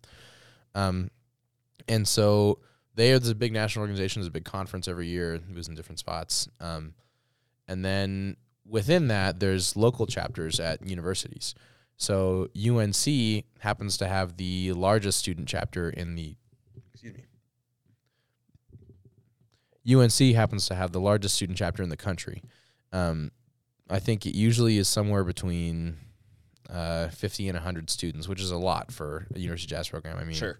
[0.74, 1.10] Um,
[1.88, 2.58] and so
[2.94, 4.20] they are the big national organization.
[4.20, 5.34] There's a big conference every year.
[5.34, 6.48] It was in different spots.
[6.60, 6.94] Um,
[7.68, 11.54] and then within that, there's local chapters at universities.
[11.96, 16.36] So UNC happens to have the largest student chapter in the
[16.92, 17.24] excuse me.
[19.86, 22.42] UNC happens to have the largest student chapter in the country.
[22.92, 23.30] Um,
[23.90, 25.98] I think it usually is somewhere between
[26.70, 30.18] uh, 50 and 100 students, which is a lot for a university jazz program.
[30.18, 30.58] I mean, Sure.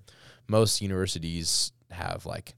[0.49, 2.55] most universities have like,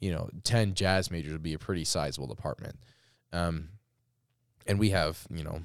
[0.00, 2.76] you know, 10 jazz majors would be a pretty sizable department.
[3.32, 3.68] Um,
[4.66, 5.62] and we have, you know,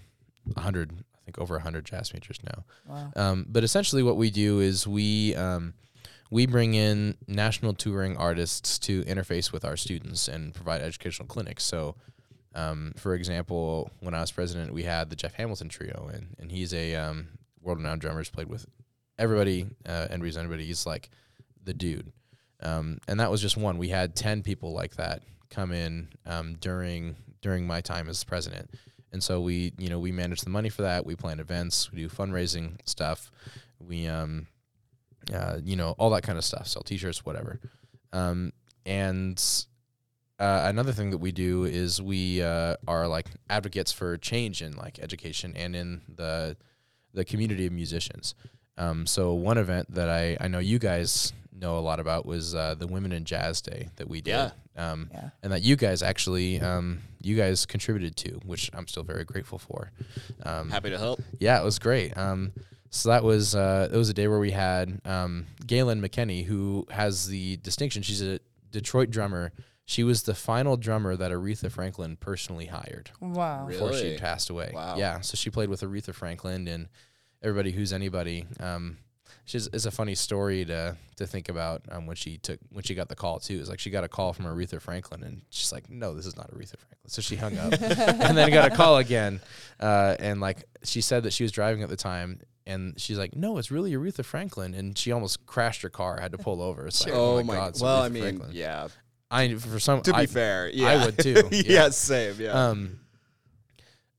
[0.54, 2.64] 100, I think over 100 jazz majors now.
[2.88, 3.12] wow.
[3.16, 5.74] Um, but essentially, what we do is we um,
[6.32, 11.64] we bring in national touring artists to interface with our students and provide educational clinics.
[11.64, 11.96] So,
[12.58, 16.52] um, for example, when I was president, we had the Jeff Hamilton trio, and and
[16.52, 17.28] he's a um,
[17.62, 18.20] world-renowned drummer.
[18.20, 18.66] He's played with
[19.18, 20.66] everybody, uh, and reason everybody.
[20.66, 21.10] He's like
[21.64, 22.12] the dude.
[22.62, 23.78] Um, and that was just one.
[23.78, 28.72] We had ten people like that come in um, during during my time as president.
[29.12, 31.06] And so we, you know, we manage the money for that.
[31.06, 33.32] We plan events, we do fundraising stuff,
[33.80, 34.48] we, um,
[35.34, 36.68] uh, you know, all that kind of stuff.
[36.68, 37.62] Sell T-shirts, whatever.
[38.12, 38.52] Um,
[38.86, 39.40] and
[40.40, 44.76] uh, another thing that we do is we uh, are like advocates for change in
[44.76, 46.56] like education and in the
[47.14, 48.36] the community of musicians.
[48.78, 52.54] Um, so one event that I, I know you guys know a lot about was
[52.54, 54.32] uh, the Women in Jazz Day that we did.
[54.32, 54.52] Yeah.
[54.92, 55.30] Um, Yeah.
[55.42, 59.58] and that you guys actually um, you guys contributed to, which I'm still very grateful
[59.58, 59.92] for.
[60.44, 61.20] Um, Happy to help.
[61.40, 62.16] yeah, it was great.
[62.16, 62.54] Um,
[62.92, 66.86] so that was uh, it was a day where we had um, Gayelynn McKinney, who
[66.92, 68.04] has the distinction.
[68.04, 69.52] She's a Detroit drummer.
[69.90, 73.66] She was the final drummer that Aretha Franklin personally hired Wow.
[73.66, 73.72] Really?
[73.80, 74.70] before she passed away.
[74.74, 74.98] Wow.
[74.98, 76.90] Yeah, so she played with Aretha Franklin and
[77.42, 78.46] everybody who's anybody.
[78.60, 78.98] Um,
[79.46, 82.96] she's it's a funny story to to think about um, when she took when she
[82.96, 83.58] got the call too.
[83.62, 86.36] It's like she got a call from Aretha Franklin and she's like, no, this is
[86.36, 87.08] not Aretha Franklin.
[87.08, 89.40] So she hung up and then got a call again,
[89.80, 92.42] uh, and like she said that she was driving at the time.
[92.66, 96.20] And she's like, "No, it's really Aretha Franklin," and she almost crashed her car.
[96.20, 96.88] had to pull over.
[96.88, 97.70] It's like, Oh, oh, my god!
[97.70, 98.50] it's Well, Aretha I mean, Franklin.
[98.52, 98.90] yeah.
[99.30, 100.88] I for some To be I, fair, yeah.
[100.88, 101.64] I would too, yeah.
[101.66, 101.90] yeah.
[101.90, 102.36] same.
[102.40, 102.52] Yeah.
[102.52, 103.00] um,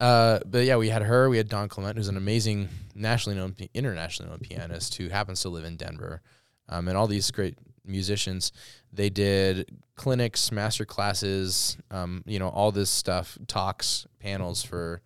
[0.00, 1.28] uh, but yeah, we had her.
[1.28, 5.48] We had Dawn Clement, who's an amazing nationally known, internationally known pianist who happens to
[5.48, 6.22] live in Denver,
[6.68, 8.52] um, and all these great musicians.
[8.92, 15.02] They did clinics, master classes, um, you know, all this stuff, talks, panels for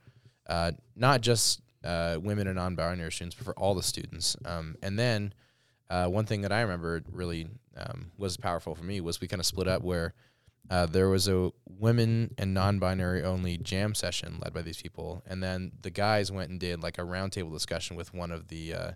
[0.48, 4.36] uh, not just uh, women and non-binary students, but for all the students.
[4.44, 5.32] Um, and then
[5.92, 9.40] uh, one thing that I remember really um, was powerful for me was we kind
[9.40, 10.14] of split up where
[10.70, 15.42] uh, there was a women and non-binary only jam session led by these people, and
[15.42, 18.92] then the guys went and did like a roundtable discussion with one of the uh,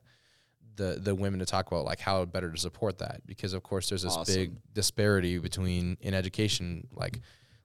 [0.76, 3.90] the the women to talk about like how better to support that because of course
[3.90, 7.20] there's this big disparity between in education like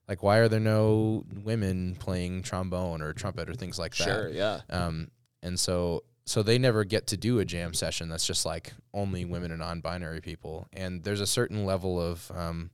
[0.08, 4.28] like why are there no women playing trombone or trumpet or things like that sure.
[4.28, 4.60] Yeah.
[4.68, 5.10] um,
[5.42, 9.24] and so so they never get to do a jam session that's just like only
[9.24, 10.68] women and non-binary people.
[10.72, 12.70] And there's a certain level of um,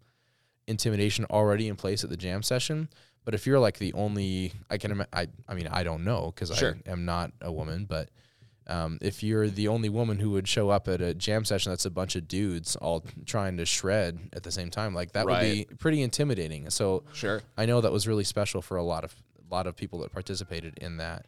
[0.67, 2.89] intimidation already in place at the jam session.
[3.25, 6.55] But if you're like the only, I can, I, I mean, I don't know because
[6.57, 6.77] Sure.
[6.87, 8.11] I am not a woman, but
[8.67, 11.87] um, if you're the only woman who would show up at a jam session that's
[11.87, 15.41] a bunch of dudes all trying to shred at the same time, like that would
[15.41, 16.69] be pretty intimidating.
[16.71, 17.43] So Sure.
[17.57, 19.15] I know that was really special for a lot of
[19.51, 21.25] a lot of people that participated in that.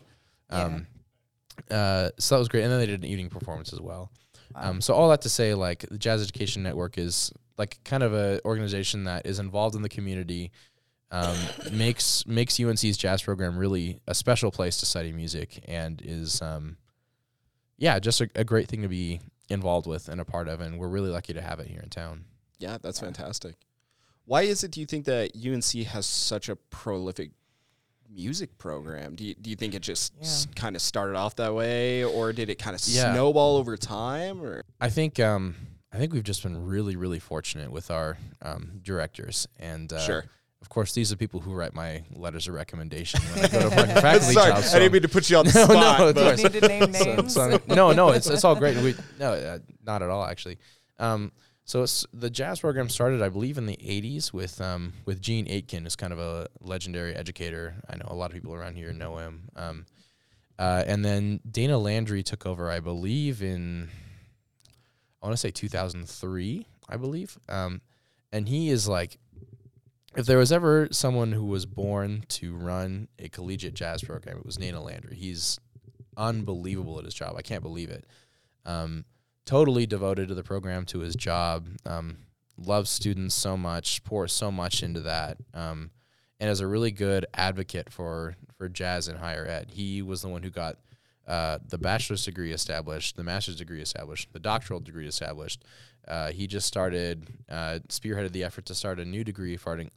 [0.51, 0.81] Yeah.
[1.70, 4.11] Uh, so that was great, and then they did an evening performance as well.
[4.55, 4.70] Wow.
[4.70, 8.12] Um, so all that to say, like the Jazz Education Network is like kind of
[8.14, 10.51] a organization that is involved in the community,
[11.11, 11.36] um,
[11.72, 16.76] makes makes UNC's jazz program really a special place to study music, and is um,
[17.78, 20.78] yeah, just a, a great thing to be involved with and a part of, and
[20.78, 22.24] we're really lucky to have it here in town.
[22.59, 23.57] Yeah, that's fantastic.
[24.24, 24.70] Why is it?
[24.70, 27.32] Do you think that UNC has such a prolific
[28.13, 29.15] music program?
[29.15, 32.33] Do you, do you think it just s- kind of started off that way, or
[32.33, 33.13] did it kind of Yeah.
[33.13, 34.43] snowball over time?
[34.43, 35.55] Or I think um,
[35.93, 40.25] I think we've just been really really fortunate with our um, directors, and uh, sure.
[40.63, 43.67] Of course, these are people who write my letters of recommendation when I go to
[43.69, 44.67] apply for faculty Sorry, jobs.
[44.67, 46.01] I so- didn't mean to put you on the No, no, spot.
[46.09, 46.43] of but- course.
[46.43, 48.77] Need to name So- so- no, no, it's it's all great.
[48.77, 50.59] We no, uh, not at all actually.
[50.99, 51.33] Um,
[51.71, 55.85] so the jazz program started, I believe, in the '80s with um, with Gene Aitken,
[55.85, 57.77] who's kind of a legendary educator.
[57.89, 59.49] I know a lot of people around here know him.
[59.55, 59.87] Um,
[60.59, 63.89] uh, and then Dana Landry took over, I believe, in
[65.23, 67.39] I want to say 2003, I believe.
[67.49, 67.83] Um,
[68.33, 69.18] and he is like,
[70.16, 74.45] if there was ever someone who was born to run a collegiate jazz program, it
[74.45, 75.14] was Dana Landry.
[75.14, 75.61] He's
[76.16, 77.37] unbelievable at his job.
[77.39, 78.07] I can't believe it.
[78.66, 79.05] Um,
[79.47, 81.66] totally devoted to the program, to his job.
[81.84, 82.18] Um,
[82.57, 85.91] loves students so much, pours so much into that, um,
[86.38, 89.70] and is a really good advocate for for jazz in higher ed.
[89.72, 90.76] He was the one who got
[91.26, 95.64] uh, the bachelor's degree established, the master's degree established, the doctoral degree established.
[96.07, 99.91] Uh, he just started, uh, spearheaded the effort to start a new degree, starting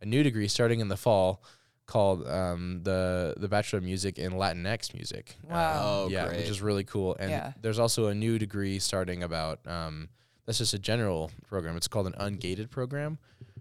[0.00, 1.42] a new degree starting in the fall
[1.86, 5.36] called um, the the Bachelor of Music in Latinx music.
[5.48, 5.80] Wow.
[5.84, 6.38] Oh, yeah, great.
[6.38, 7.16] which is really cool.
[7.18, 7.52] And Yeah.
[7.62, 10.08] there's also a new degree starting about um,
[10.44, 11.76] that's just a general program.
[11.76, 13.18] It's called an ungated program,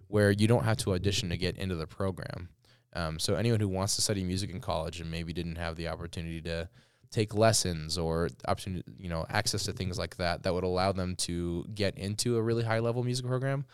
[0.08, 2.50] where you don't have to audition to get into the program.
[2.94, 5.88] Um, so anyone who wants to study music in college and maybe didn't have the
[5.90, 6.70] opportunity to
[7.12, 11.16] take lessons or opportunity, you know, access to things like that, that would allow them
[11.16, 13.66] to get into a really high level music program.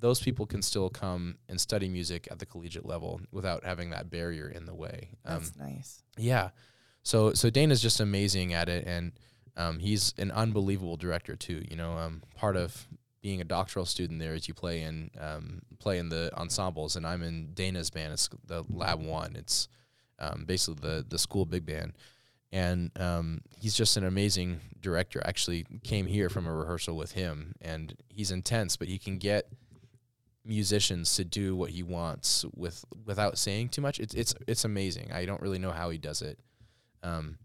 [0.00, 4.10] Those people can still come and study music at the collegiate level without having that
[4.10, 5.10] barrier in the way.
[5.24, 6.02] Um, That's nice.
[6.16, 6.50] yeah.
[7.02, 9.12] So so Dana's just amazing at it, and
[9.56, 11.64] um, he's an unbelievable director too.
[11.68, 12.86] You know, um, part of
[13.22, 17.06] being a doctoral student there is you play in um, play in the ensembles, and
[17.06, 18.12] I'm in Dana's band.
[18.12, 19.36] It's the Lab One.
[19.36, 19.68] It's
[20.18, 21.94] um, basically the the school big band,
[22.52, 25.20] and um, he's just an amazing director.
[25.24, 29.18] I actually came here from a rehearsal with him, and he's intense, but he can
[29.18, 29.48] get
[30.46, 33.98] musicians to do what he wants with without saying too much.
[34.00, 35.12] It's it's it's amazing.
[35.12, 36.38] I don't really know how he does it.
[37.02, 37.38] Um,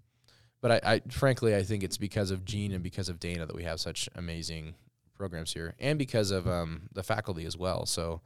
[0.62, 3.56] but I, I frankly I think it's because of Gene and because of Dana that
[3.56, 4.76] we have such amazing
[5.16, 7.86] programs here, and because of um, the faculty as well.
[7.86, 8.22] So,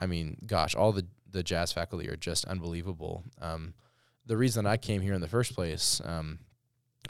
[0.00, 3.24] I mean, gosh, all the the jazz faculty are just unbelievable.
[3.40, 3.74] Um,
[4.26, 6.38] the reason I came here in the first place, um,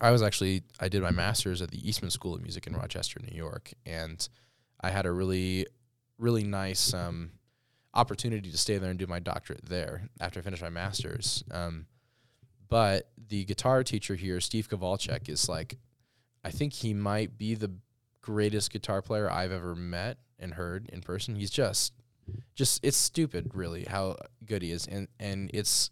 [0.00, 3.20] I was actually I did my master's at the Eastman School of Music in Rochester,
[3.20, 4.26] New York, and
[4.80, 5.66] I had a really
[6.18, 7.30] really nice um,
[7.94, 11.44] opportunity to stay there and do my doctorate there after I finished my master's.
[11.50, 11.86] Um,
[12.68, 15.78] but the guitar teacher here, Steve Kovalcheck, is like,
[16.44, 17.72] I think he might be the
[18.20, 21.34] greatest guitar player I've ever met and heard in person.
[21.34, 21.94] He's just,
[22.54, 25.90] just it's stupid, really, how good he is, and and it's,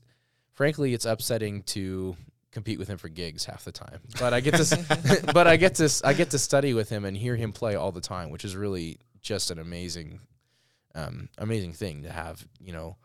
[0.53, 2.15] frankly, it's upsetting to
[2.53, 4.01] compete with him for gigs half the time.
[4.21, 7.17] But I get to, but I get to, I get to study with him and
[7.17, 10.21] hear him play all the time, which is really just an amazing,
[10.95, 12.47] um, amazing thing to have.
[12.61, 12.97] You know,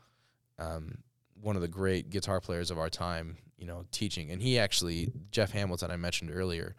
[0.60, 1.00] um,
[1.42, 4.30] one of the great guitar players of our time, you know, teaching.
[4.32, 6.76] And he actually, Jeff Hamilton, I mentioned earlier,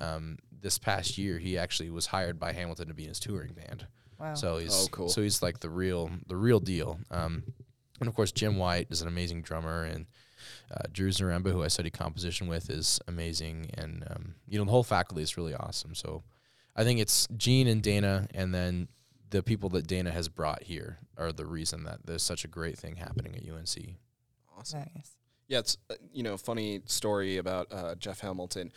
[0.00, 3.52] um, this past year, he actually was hired by Hamilton to be in his touring
[3.52, 3.86] band.
[4.18, 4.34] Wow.
[4.34, 5.08] So he's Oh, cool.
[5.08, 6.98] so he's like the real the real deal.
[7.10, 7.42] Um,
[8.00, 10.06] and of course, Jim White is an amazing drummer, and
[10.70, 13.70] uh, Drew Zaremba, who I study composition with, is amazing.
[13.74, 15.94] And um, you know, the whole faculty is really awesome.
[15.94, 16.22] So
[16.76, 18.88] I think it's Gene and Dana, and then
[19.30, 22.78] the people that Dana has brought here are the reason that there's such a great
[22.78, 23.96] thing happening at UNC.
[24.56, 24.80] Awesome.
[24.94, 25.16] nice.
[25.48, 28.72] Yeah, it's uh, you know funny story about uh, Jeff Hamilton.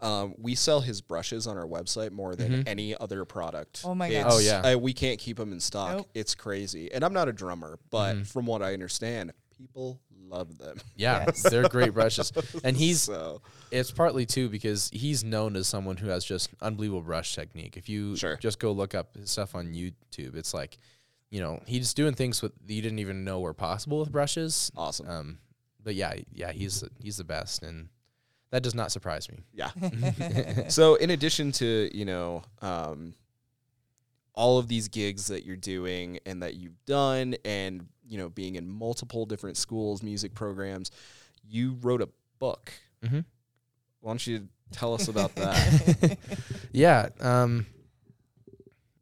[0.00, 2.68] Um, we sell his brushes on our website more than Mhm.
[2.68, 3.82] any other product.
[3.84, 4.26] Oh my god!
[4.28, 4.60] Oh, yeah.
[4.60, 5.96] uh, we can't keep them in stock.
[5.96, 6.10] Nope.
[6.14, 8.26] It's crazy, and I'm not a drummer, but Mhm.
[8.26, 9.32] from what I understand,
[9.66, 10.76] people love them.
[10.96, 11.42] Yeah, Yes.
[11.42, 12.32] they're great brushes,
[12.64, 17.02] and he's so It's partly too because he's known as someone who has just unbelievable
[17.02, 17.76] brush technique.
[17.76, 18.36] If you Sure.
[18.36, 20.78] just go look up his stuff on YouTube, it's like,
[21.30, 24.70] you know, he's doing things with you didn't even know were possible with brushes.
[24.76, 25.08] awesome.
[25.08, 25.38] Um,
[25.82, 27.88] but yeah, yeah, he's he's the best, and
[28.50, 29.38] that does not surprise me.
[29.52, 29.70] Yeah.
[30.68, 33.14] so in addition to you know um,
[34.34, 38.56] all of these gigs that you're doing and that you've done and you know, being
[38.56, 40.90] in multiple different schools, music programs,
[41.48, 42.08] you wrote a
[42.38, 42.72] book.
[43.02, 43.20] Mm-hmm.
[44.00, 46.18] Why don't you tell us about that?
[46.72, 47.08] Yeah.
[47.20, 47.66] Um,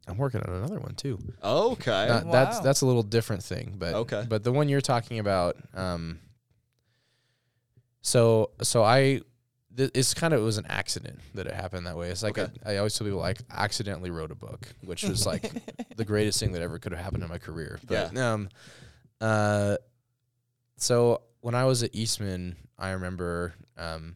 [0.07, 1.17] I'm working on another one too.
[1.43, 2.07] okay.
[2.09, 4.25] Uh, That's that's a little different thing, but Okay.
[4.27, 6.19] But the one you're talking about, um,
[8.01, 9.21] so so I,
[9.75, 12.09] th- it's kind of it was an accident that it happened that way.
[12.09, 12.51] It's like Okay.
[12.65, 15.51] I, I always tell people like accidentally wrote a book, which was like
[15.95, 17.79] the greatest thing that ever could have happened in my career.
[17.85, 18.49] But um,
[19.19, 19.77] uh,
[20.77, 24.15] so when I was at Eastman, I remember um,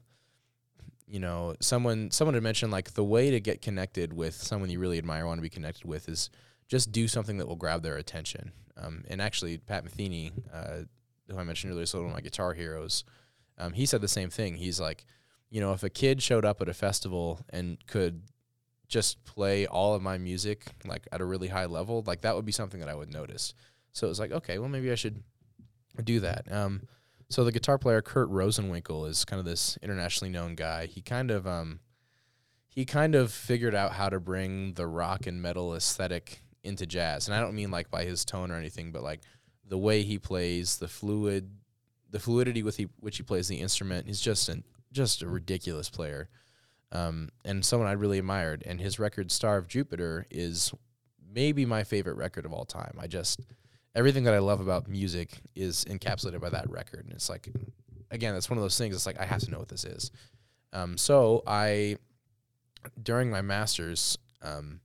[1.08, 4.80] you know, someone someone had mentioned like the way to get connected with someone you
[4.80, 6.30] really admire, want to be connected with, is
[6.68, 8.52] just do something that will grab their attention.
[8.78, 10.86] Um, and actually, Pat Metheny, uh,
[11.30, 13.04] who I mentioned earlier, so one of my guitar heroes,
[13.58, 14.56] um, he said the same thing.
[14.56, 15.06] He's like,
[15.50, 18.24] you know, if a kid showed up at a festival and could
[18.88, 22.46] just play all of my music like at a really high level, like that would
[22.46, 23.54] be something that I would notice.
[23.94, 25.24] So it was like, okay, well maybe I should
[26.04, 26.52] do that.
[26.52, 26.88] Um,
[27.30, 30.86] so the guitar player Kurt Rosenwinkel is kind of this internationally known guy.
[30.86, 31.80] He kind of um,
[32.68, 37.28] he kind of figured out how to bring the rock and metal aesthetic into jazz.
[37.28, 39.22] And I don't mean like by his tone or anything, but like
[39.68, 41.50] the way he plays, the fluid,
[42.12, 44.08] the fluidity with he, which he plays the instrument.
[44.08, 44.64] He's just an
[44.96, 46.30] just a ridiculous player,
[46.92, 48.64] um, and someone I really admired.
[48.66, 50.74] And his record "Star of Jupiter" is
[51.32, 52.98] maybe my favorite record of all time.
[53.00, 53.42] I just
[53.94, 57.50] everything that I love about music is encapsulated by that record, and it's like,
[58.10, 58.96] again, that's one of those things.
[58.96, 60.12] It's like I have to know what this is.
[60.74, 61.98] Um, so I,
[63.02, 64.80] during my masters, um,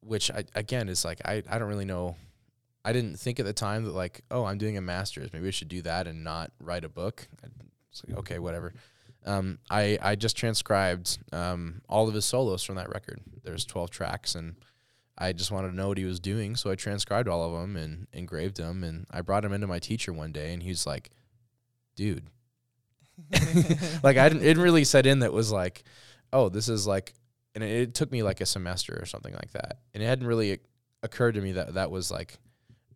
[0.00, 2.16] which I again is like I I don't really know.
[2.84, 5.52] I didn't think at the time that like oh I'm doing a masters maybe I
[5.52, 7.26] should do that and not write a book.
[7.94, 8.72] It's like okay whatever.
[9.26, 13.20] Um, I I just transcribed um, all of his solos from that record.
[13.42, 14.56] There's 12 tracks and
[15.16, 17.76] I just wanted to know what he was doing, so I transcribed all of them
[17.76, 18.82] and engraved them.
[18.82, 21.10] And I brought him into my teacher one day, and he was like,
[21.94, 22.24] "Dude,
[24.02, 25.84] like I didn't, it really set in that was like,
[26.32, 27.14] oh, this is like,
[27.54, 30.26] and it, it took me like a semester or something like that, and it hadn't
[30.26, 30.58] really
[31.02, 32.36] occurred to me that that was like,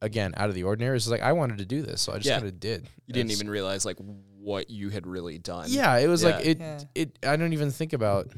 [0.02, 0.96] again, out of the ordinary.
[0.96, 2.38] It's like I wanted to do this, so I just Yeah.
[2.38, 2.88] kind of did.
[3.06, 3.98] you didn't even realize like
[4.40, 5.66] what you had really done.
[5.68, 6.58] yeah, it was like it.
[6.58, 6.80] Yeah.
[6.94, 7.18] It.
[7.24, 8.28] I don't even think about.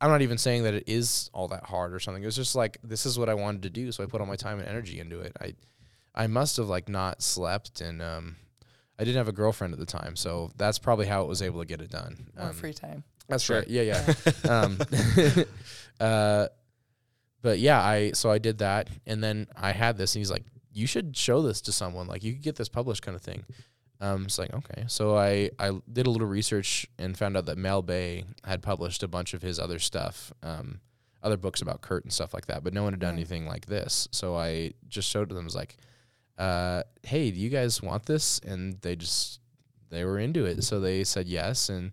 [0.00, 2.22] I'm not even saying that it is all that hard or something.
[2.22, 4.26] It was just like this is what I wanted to do, so I put all
[4.28, 5.32] my time and energy into it.
[5.40, 5.54] I,
[6.14, 8.36] I must have like not slept, and um,
[8.98, 11.58] I didn't have a girlfriend at the time, so that's probably how it was able
[11.60, 12.28] to get it done.
[12.36, 13.02] Um, free time.
[13.28, 13.58] that's Sure.
[13.58, 13.68] right.
[13.68, 14.14] Yeah, yeah.
[14.48, 14.78] um,
[16.00, 16.46] uh,
[17.42, 20.44] but yeah, I so I did that, and then I had this, and he's like,
[20.72, 22.06] "You should show this to someone.
[22.06, 23.44] Like, you could get this published, kind of thing."
[24.00, 27.58] Um, it's like okay, so I I did a little research and found out that
[27.58, 30.80] Mel Bay had published a bunch of his other stuff, um,
[31.22, 33.18] other books about Kurt and stuff like that, but no one had done Right.
[33.18, 34.06] anything like this.
[34.12, 35.76] So I just showed to them, was like,
[36.38, 39.40] uh, "Hey, do you guys want this?" And they just
[39.90, 41.90] they were into it, so they said yes, and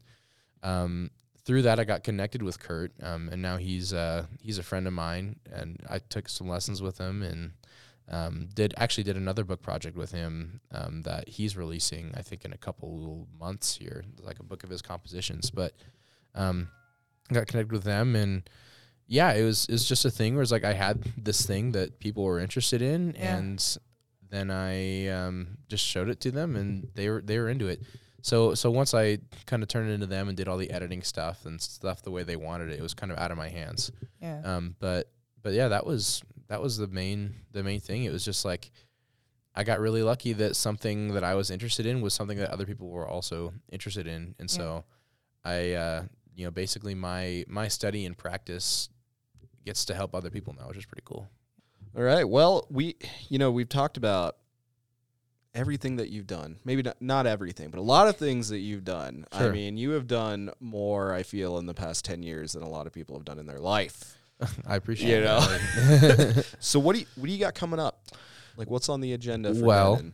[0.61, 1.09] um,
[1.43, 4.85] through that, I got connected with Kurt, um, and now he's uh, he's a friend
[4.85, 7.53] of mine, and I took some lessons with him, and
[8.09, 12.45] um, did actually did another book project with him um, that he's releasing, I think,
[12.45, 15.49] in a couple months here, like a book of his compositions.
[15.49, 15.73] But
[16.35, 16.69] um,
[17.33, 18.47] got connected with them, and
[19.07, 21.71] yeah, it was it was just a thing where it's like I had this thing
[21.71, 23.37] that people were interested in, Yeah.
[23.37, 23.77] and
[24.29, 27.81] then I um, just showed it to them, and they were they were into it.
[28.21, 31.01] So so once I kind of turned it into them and did all the editing
[31.03, 33.49] stuff and stuff the way they wanted it, it was kind of out of my
[33.49, 33.91] hands.
[34.21, 34.41] Yeah.
[34.43, 35.11] Um, but
[35.43, 38.03] but yeah, that was that was the main the main thing.
[38.03, 38.71] It was just like
[39.55, 42.65] I got really lucky that something that I was interested in was something that other
[42.65, 44.57] people were also interested in, and Yeah.
[44.57, 44.83] so
[45.43, 46.03] I uh,
[46.35, 48.89] you know basically my my study and practice
[49.65, 51.27] gets to help other people now, which is pretty cool.
[51.97, 52.27] All right.
[52.27, 52.97] Well, we,
[53.29, 54.35] you know, we've talked about
[55.53, 56.57] everything that you've done.
[56.65, 59.25] Maybe not, not everything, but a lot of things that you've done.
[59.31, 62.69] I mean, you have done more, I feel, in the past 10 years than a
[62.69, 64.17] lot of people have done in their life.
[64.67, 65.23] I appreciate You it.
[65.23, 66.41] know?
[66.59, 68.03] So what do you, what do you got coming up?
[68.57, 70.13] Like what's on the agenda for Well, Denon?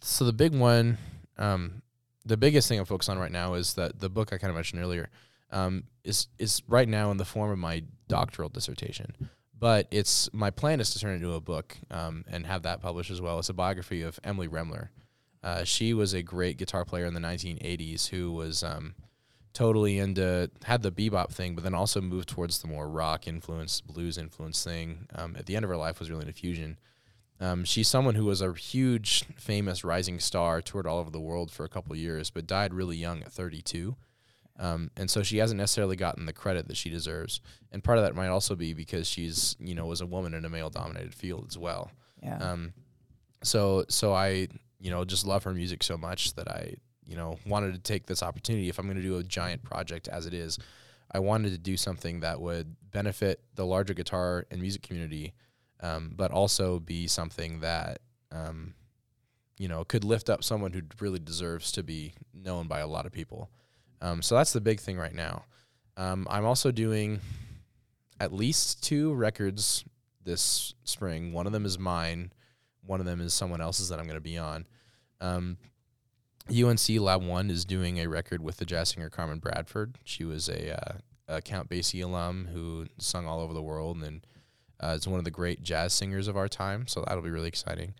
[0.00, 0.98] so the big one,
[1.38, 1.82] um,
[2.24, 4.54] the biggest thing I'm focused on right now is that the book I kind of
[4.54, 5.08] mentioned earlier
[5.50, 9.14] um, is is right now in the form of my doctoral dissertation.
[9.58, 12.80] But it's my plan is to turn it into a book um, and have that
[12.80, 13.38] published as well.
[13.38, 14.88] It's a biography of Emily Remler.
[15.42, 18.94] Uh, she was a great guitar player in the 1980s who was um,
[19.58, 23.80] totally into had the bebop thing, but then also moved towards the more rock influence,
[23.80, 25.08] blues influence thing.
[25.16, 26.78] Um, at the end of her life, was really into fusion.
[27.40, 31.50] Um, she's someone who was a huge, famous rising star, toured all over the world
[31.50, 33.96] for a couple years, but died really young at 32.
[34.60, 37.40] Um, and so she hasn't necessarily gotten the credit that she deserves.
[37.72, 40.44] And part of that might also be because she's, you know, was a woman in
[40.44, 41.90] a male-dominated field as well.
[42.22, 42.38] Yeah.
[42.38, 42.74] Um,
[43.42, 44.48] so so I
[44.80, 46.76] you know just love her music so much that I
[47.08, 48.68] you know wanted to take this opportunity.
[48.68, 50.58] If I'm going to do a giant project as it is
[51.10, 55.32] I wanted to do something that would benefit the larger guitar and music community
[55.80, 58.00] um, but also be something that
[58.32, 58.74] um,
[59.56, 63.06] you know could lift up someone who really deserves to be known by a lot
[63.06, 63.50] of people.
[64.00, 65.44] Um, so that's the big thing right now.
[65.96, 67.20] Um, I'm also doing
[68.20, 69.84] at least two records
[70.24, 71.32] this spring.
[71.32, 72.32] One of them is mine.
[72.84, 74.66] One of them is someone else's that I'm going to be on.
[75.20, 75.58] Um,
[76.50, 79.98] UNC Lab One is doing a record with the jazz singer Carmen Bradford.
[80.04, 84.26] She was a, uh, a Count Basie alum who sung all over the world and
[84.82, 86.86] uh, is one of the great jazz singers of our time.
[86.86, 87.94] So that'll be really exciting.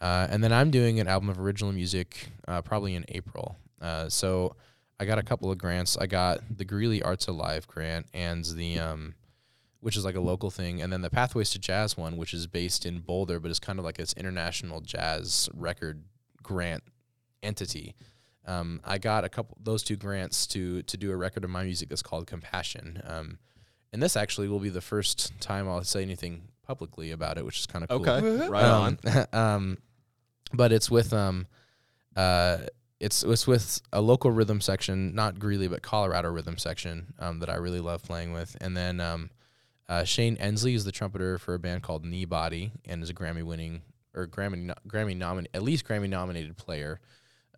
[0.00, 3.56] Uh, and then I'm doing an album of original music uh, probably in April.
[3.80, 4.56] Uh, so
[4.98, 5.96] I got a couple of grants.
[5.98, 9.14] I got the Greeley Arts Alive grant and the um,
[9.80, 12.46] which is like a local thing, and then the Pathways to Jazz one, which is
[12.46, 16.04] based in Boulder, but it's kind of like this international jazz record
[16.42, 16.82] grant
[17.42, 17.94] entity.
[18.46, 21.64] Um, I got a couple those two grants to to do a record of my
[21.64, 23.02] music that's called Compassion.
[23.06, 23.38] Um,
[23.92, 27.58] and this actually will be the first time I'll say anything publicly about it, which
[27.58, 28.08] is kind of cool.
[28.08, 28.98] Okay, right on.
[29.04, 29.78] Um, um,
[30.52, 31.46] but it's with um,
[32.16, 32.58] uh,
[32.98, 37.50] it's it's with a local rhythm section, not Greeley, but Colorado rhythm section um, that
[37.50, 39.30] I really love playing with, and then um,
[39.88, 43.42] uh, Shane Endsley is the trumpeter for a band called Kneebody and is a Grammy
[43.42, 43.82] winning
[44.14, 47.00] or Grammy no, Grammy nominated at least Grammy nominated player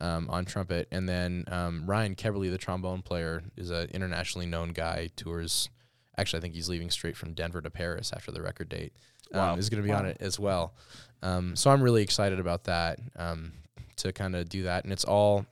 [0.03, 4.73] um, on trumpet, and then um, Ryan Keberle, the trombone player, is an internationally known
[4.73, 5.09] guy.
[5.17, 5.71] Tours.
[6.19, 8.93] Actually, I think he's leaving straight from Denver to Paris after the record date.
[9.33, 9.55] Um, Wow.
[9.57, 10.75] Is going to be on it as well.
[11.23, 13.53] Um, so I'm really excited about that um,
[13.97, 15.47] to kind of do that, and it's all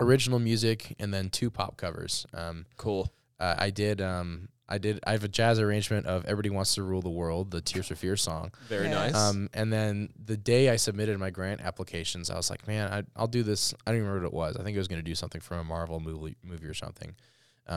[0.00, 2.24] original music and then two pop covers.
[2.32, 3.12] Um, Cool.
[3.38, 4.00] uh, I did.
[4.00, 5.00] Um, I did.
[5.06, 7.94] I have a jazz arrangement of "Everybody Wants to Rule the World," the Tears for
[7.94, 8.52] Fears song.
[8.68, 8.94] Very Yeah.
[8.94, 9.14] nice.
[9.14, 13.02] Um, and then the day I submitted my grant applications, I was like, "Man, I,
[13.14, 14.56] I'll do this." I don't even remember what it was.
[14.56, 17.14] I think I was going to do something from a Marvel movie, movie or something,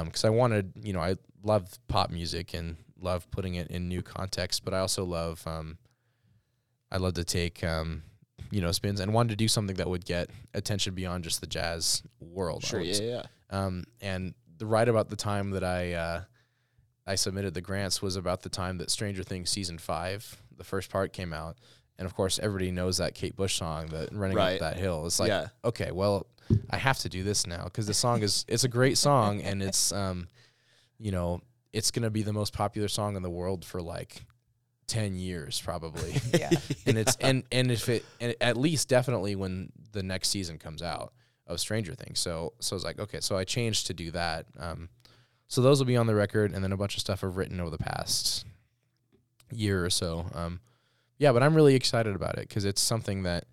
[0.06, 4.02] because I wanted, you know, I love pop music and love putting it in new
[4.02, 5.78] context, but I also love, um,
[6.92, 8.04] I love to take, um,
[8.52, 11.48] you know, spins and wanted to do something that would get attention beyond just the
[11.48, 12.64] jazz world.
[12.64, 12.80] Sure.
[12.82, 13.24] Yeah, yeah.
[13.50, 16.22] um, and the right about the time that I uh,
[17.08, 20.90] I submitted the grants was about the time that Stranger Things season five, the first
[20.90, 21.58] part came out,
[21.98, 24.56] and of course everybody knows that Kate Bush song, that running Right.
[24.56, 25.06] up that hill.
[25.06, 25.48] It's like, Yeah.
[25.64, 26.26] okay, well,
[26.70, 29.62] I have to do this now because the song is it's a great song and
[29.64, 30.28] it's um,
[31.00, 31.42] you know,
[31.74, 34.26] it's gonna be the most popular song in the world for like
[34.88, 36.16] ten years probably.
[36.34, 36.50] Yeah.
[36.86, 40.82] and it's and and if it and at least definitely when the next season comes
[40.82, 41.14] out
[41.48, 42.20] of Stranger Things.
[42.20, 44.46] So so it's like okay, so I changed to do that.
[44.60, 44.90] Um,
[45.56, 47.62] so those will be on the record, and then a bunch of stuff I've written
[47.62, 48.44] over the past
[49.54, 50.26] year or so.
[50.34, 50.60] Um,
[51.18, 53.46] yeah, but I'm really excited about it because it's something that,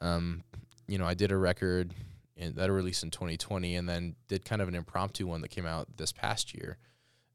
[0.00, 0.44] um,
[0.86, 1.92] you know, I did a record
[2.36, 5.48] in, that I released in 2020, and then did kind of an impromptu one that
[5.48, 6.78] came out this past year.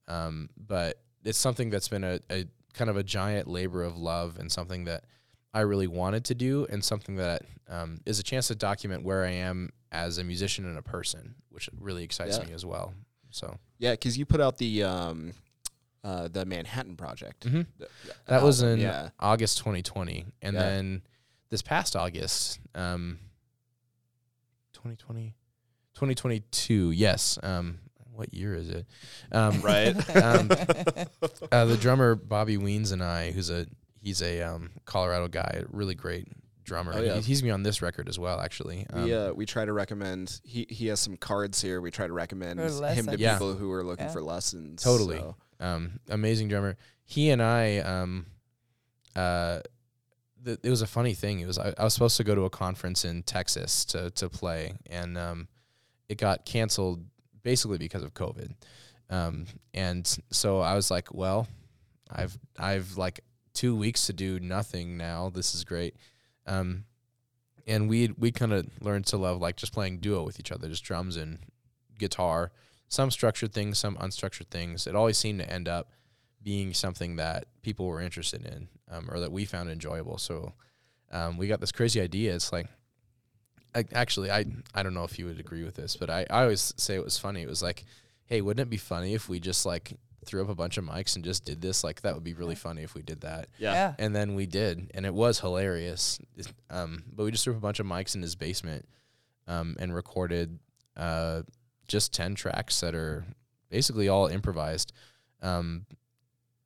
[0.07, 4.37] Um, but it's something that's been a, a kind of a giant labor of love
[4.39, 5.03] and something that
[5.53, 9.25] I really wanted to do, and something that um, is a chance to document where
[9.25, 12.45] I am as a musician and a person, which really excites Yeah.
[12.45, 12.93] me as well.
[13.35, 15.33] So Yeah, because you put out the um,
[16.03, 17.45] uh, the Manhattan Project.
[17.45, 17.65] Mhm.
[17.77, 17.89] The-
[18.27, 19.09] that was in yeah.
[19.19, 20.59] August 2020, and Yeah.
[20.61, 21.01] then
[21.49, 23.19] this past August, um,
[24.73, 25.33] 2020,
[25.95, 26.91] 2022.
[26.91, 27.37] Yes.
[27.43, 27.79] Um,
[28.13, 28.85] what year is it?
[29.31, 29.95] Um, Right.
[30.15, 30.49] Um,
[31.51, 33.67] uh, the drummer Bobby Weens and I, who's a
[33.99, 36.27] he's a um, Colorado guy, really great
[36.65, 36.93] drummer.
[36.95, 37.15] Oh, yeah.
[37.15, 38.85] He- he's me on this record as well, actually.
[38.91, 40.41] Um, we uh, we try to recommend.
[40.43, 41.79] He he has some cards here.
[41.81, 43.15] We try to recommend him to.
[43.17, 43.33] Yeah.
[43.33, 44.11] people who are looking Yeah.
[44.11, 44.83] for lessons.
[44.83, 45.17] Totally.
[45.17, 46.75] so- um, amazing drummer.
[47.05, 48.25] He and I, um,
[49.15, 49.61] uh,
[50.43, 51.39] th- it was a funny thing.
[51.39, 54.27] It was I, I was supposed to go to a conference in Texas to to
[54.29, 55.47] play, and um,
[56.09, 57.05] it got canceled
[57.43, 58.53] basically because of COVID.
[59.09, 61.47] Um, and so I was like, well,
[62.11, 63.21] I've I've like
[63.53, 65.29] two weeks to do nothing now.
[65.29, 65.95] This is great.
[66.45, 66.85] Um,
[67.67, 70.67] and we we kind of learned to love like just playing duo with each other,
[70.67, 71.39] just drums and
[71.97, 72.51] guitar
[72.87, 74.87] some structured things, some unstructured things.
[74.87, 75.91] It always seemed to end up
[76.41, 80.17] being something that people were interested in um, or that we found enjoyable.
[80.17, 80.53] So
[81.11, 82.35] um, we got this crazy idea.
[82.35, 82.67] It's like,
[83.73, 86.43] I, actually, I I don't know if you would agree with this, but I, I
[86.43, 87.41] always say it was funny.
[87.41, 87.83] It was like,
[88.25, 91.15] hey, wouldn't it be funny if we just like threw up a bunch of mics
[91.15, 91.83] and just did this?
[91.83, 93.47] Like that would be really funny if we did that.
[93.57, 93.73] Yeah.
[93.73, 93.93] yeah.
[93.99, 96.19] And then we did, and it was hilarious.
[96.69, 98.87] Um, but we just threw up a bunch of mics in his basement
[99.47, 100.59] um, and recorded
[100.97, 101.43] uh,
[101.87, 103.25] just 10 tracks that are
[103.69, 104.91] basically all improvised.
[105.41, 105.85] Um,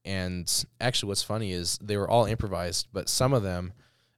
[0.06, 3.74] and actually, what's funny is they were all improvised, but some of them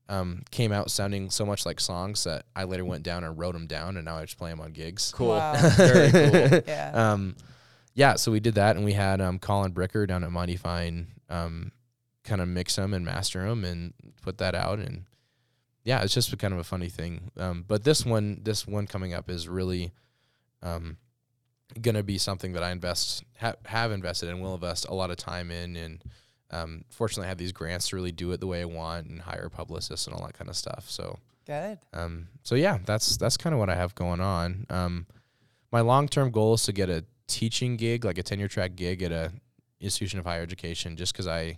[0.07, 3.53] um, came out sounding so much like songs that I later went down and wrote
[3.53, 5.11] them down, and now I just play them on gigs.
[5.15, 5.29] Cool.
[5.29, 5.53] Wow.
[5.77, 6.61] Very cool.
[6.67, 6.91] Yeah.
[6.93, 7.35] um,
[7.93, 11.07] yeah, so we did that, and we had um, Colin Bricker down at Mighty Fine
[11.29, 11.71] um,
[12.23, 15.05] kind of mix them and master them and put that out, and
[15.83, 17.31] yeah, it's just a kind of a funny thing.
[17.37, 19.91] Um, but this one, this one coming up is really
[20.61, 20.97] um,
[21.81, 25.17] gonna be something that I invest ha- have invested and will invest a lot of
[25.17, 26.03] time in, and
[26.51, 29.21] um, fortunately, I have these grants to really do it the way I want and
[29.21, 30.89] hire publicists and all that kind of stuff.
[30.89, 31.79] So Good.
[31.93, 34.65] um, so yeah, that's that's kind of what I have going on.
[34.69, 35.07] Um,
[35.71, 39.01] my long term goal is to get a teaching gig, like a tenure track gig
[39.01, 39.31] at a
[39.79, 41.57] institution of higher education, just because I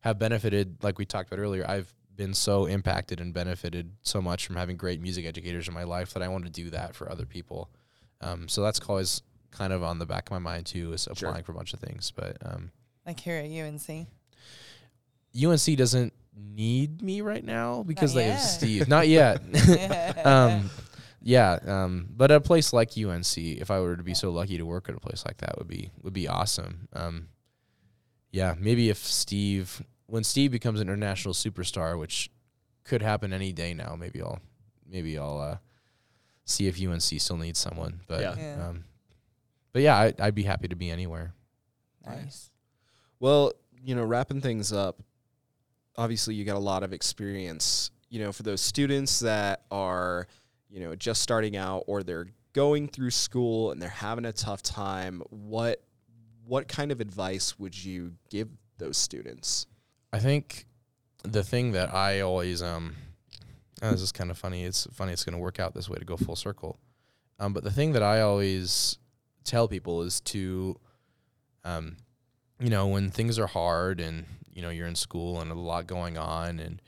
[0.00, 1.64] have benefited, like we talked about earlier.
[1.68, 5.84] I've been so impacted and benefited so much from having great music educators in my
[5.84, 7.68] life that I want to do that for other people.
[8.20, 11.28] Um, so that's always kind of on the back of my mind too, is Sure.
[11.28, 12.12] applying for a bunch of things.
[12.14, 12.70] But um,
[13.06, 14.06] Like here at UNC.
[15.34, 18.40] UNC doesn't need me right now because they have.
[18.40, 18.88] Steve.
[18.88, 19.42] Not yet.
[20.24, 20.70] um,
[21.22, 24.64] yeah, um, but a place like UNC, if I were to be so lucky to
[24.64, 26.88] work at a place like that, would be would be awesome.
[26.92, 27.28] Um,
[28.32, 32.30] yeah, maybe if Steve, when Steve becomes an international superstar, which
[32.84, 34.40] could happen any day now, maybe I'll
[34.88, 35.56] maybe I'll uh,
[36.44, 38.00] see if UNC still needs someone.
[38.06, 38.34] But Yeah.
[38.38, 38.68] Yeah.
[38.68, 38.84] um,
[39.72, 41.34] but yeah, I, I'd be happy to be anywhere.
[42.04, 42.50] nice.
[43.20, 43.52] Well,
[43.84, 45.00] you know, wrapping things up,
[45.96, 50.26] obviously you got a lot of experience, you know, for those students that are,
[50.70, 54.62] you know, just starting out or they're going through school and they're having a tough
[54.62, 55.82] time, what
[56.46, 58.48] what kind of advice would you give
[58.78, 59.66] those students?
[60.12, 60.66] I think
[61.22, 62.96] the thing that I always um
[63.82, 64.64] oh, this is kind of funny.
[64.64, 66.78] It's funny it's going to work out this way to go full circle.
[67.38, 68.98] Um, but the thing that I always
[69.44, 70.76] tell people is to
[71.64, 71.96] um
[72.58, 75.86] you know when things are hard and you know you're in school and a lot
[75.86, 76.82] going on and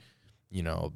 [0.49, 0.93] you know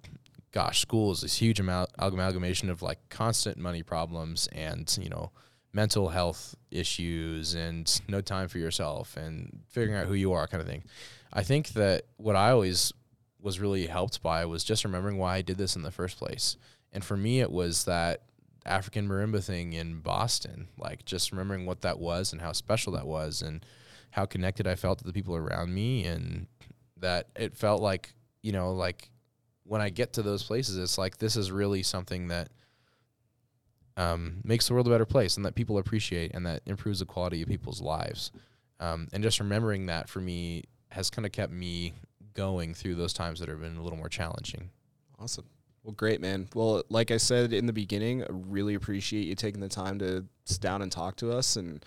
[0.52, 5.32] gosh school is this huge amount amalgamation of like constant money problems and you know
[5.74, 10.62] mental health issues and no time for yourself and figuring out who you are kind
[10.62, 10.84] of thing
[11.32, 12.94] I think that what I always
[13.40, 16.58] was really helped by was just remembering why I did this in the first place.
[16.92, 18.24] And for me, it was that
[18.66, 23.06] African marimba thing in Boston, like just remembering what that was and how special that
[23.06, 23.66] was and
[24.12, 26.06] how connected I felt to the people around me.
[26.06, 26.48] And
[26.98, 29.10] that it felt like, you know, like
[29.68, 32.50] when I get to those places, it's like this is really something that
[33.98, 37.06] um, makes the world a better place and that people appreciate and that improves the
[37.06, 38.32] quality of people's lives.
[38.80, 41.94] Um, and just remembering that for me has kind of kept me
[42.34, 44.70] going through those times that have been a little more challenging.
[45.20, 45.46] Awesome.
[45.84, 46.48] Well, great, man.
[46.54, 50.26] Well, like I said in the beginning, I really appreciate you taking the time to
[50.46, 51.84] sit down and talk to us, and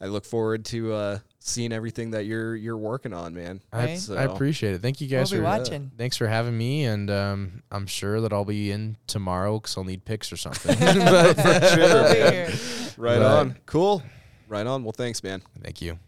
[0.00, 3.60] I look forward to uh, seeing everything that you're you're working on, man.
[3.72, 3.98] I, Right.
[3.98, 4.80] So- I appreciate it.
[4.82, 5.90] Thank you We'll guys be for watching.
[5.98, 9.84] thanks for having me, and um, I'm sure that I'll be in tomorrow because I'll
[9.84, 10.76] need pics or something.
[10.78, 12.50] But For sure, We'll be here.
[12.96, 13.56] Right But- on.
[13.66, 14.02] Cool.
[14.48, 14.82] Right on.
[14.84, 15.42] Well, thanks, man.
[15.62, 15.98] Thank you.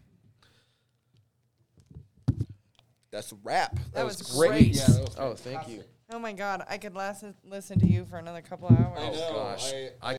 [3.11, 3.77] That's a wrap.
[3.93, 4.75] That was great.
[4.75, 4.87] Yeah,
[5.17, 5.83] Oh, thank you.
[6.11, 9.17] Oh my god, I could last listen to you for another couple hours.
[9.17, 10.11] Oh gosh, I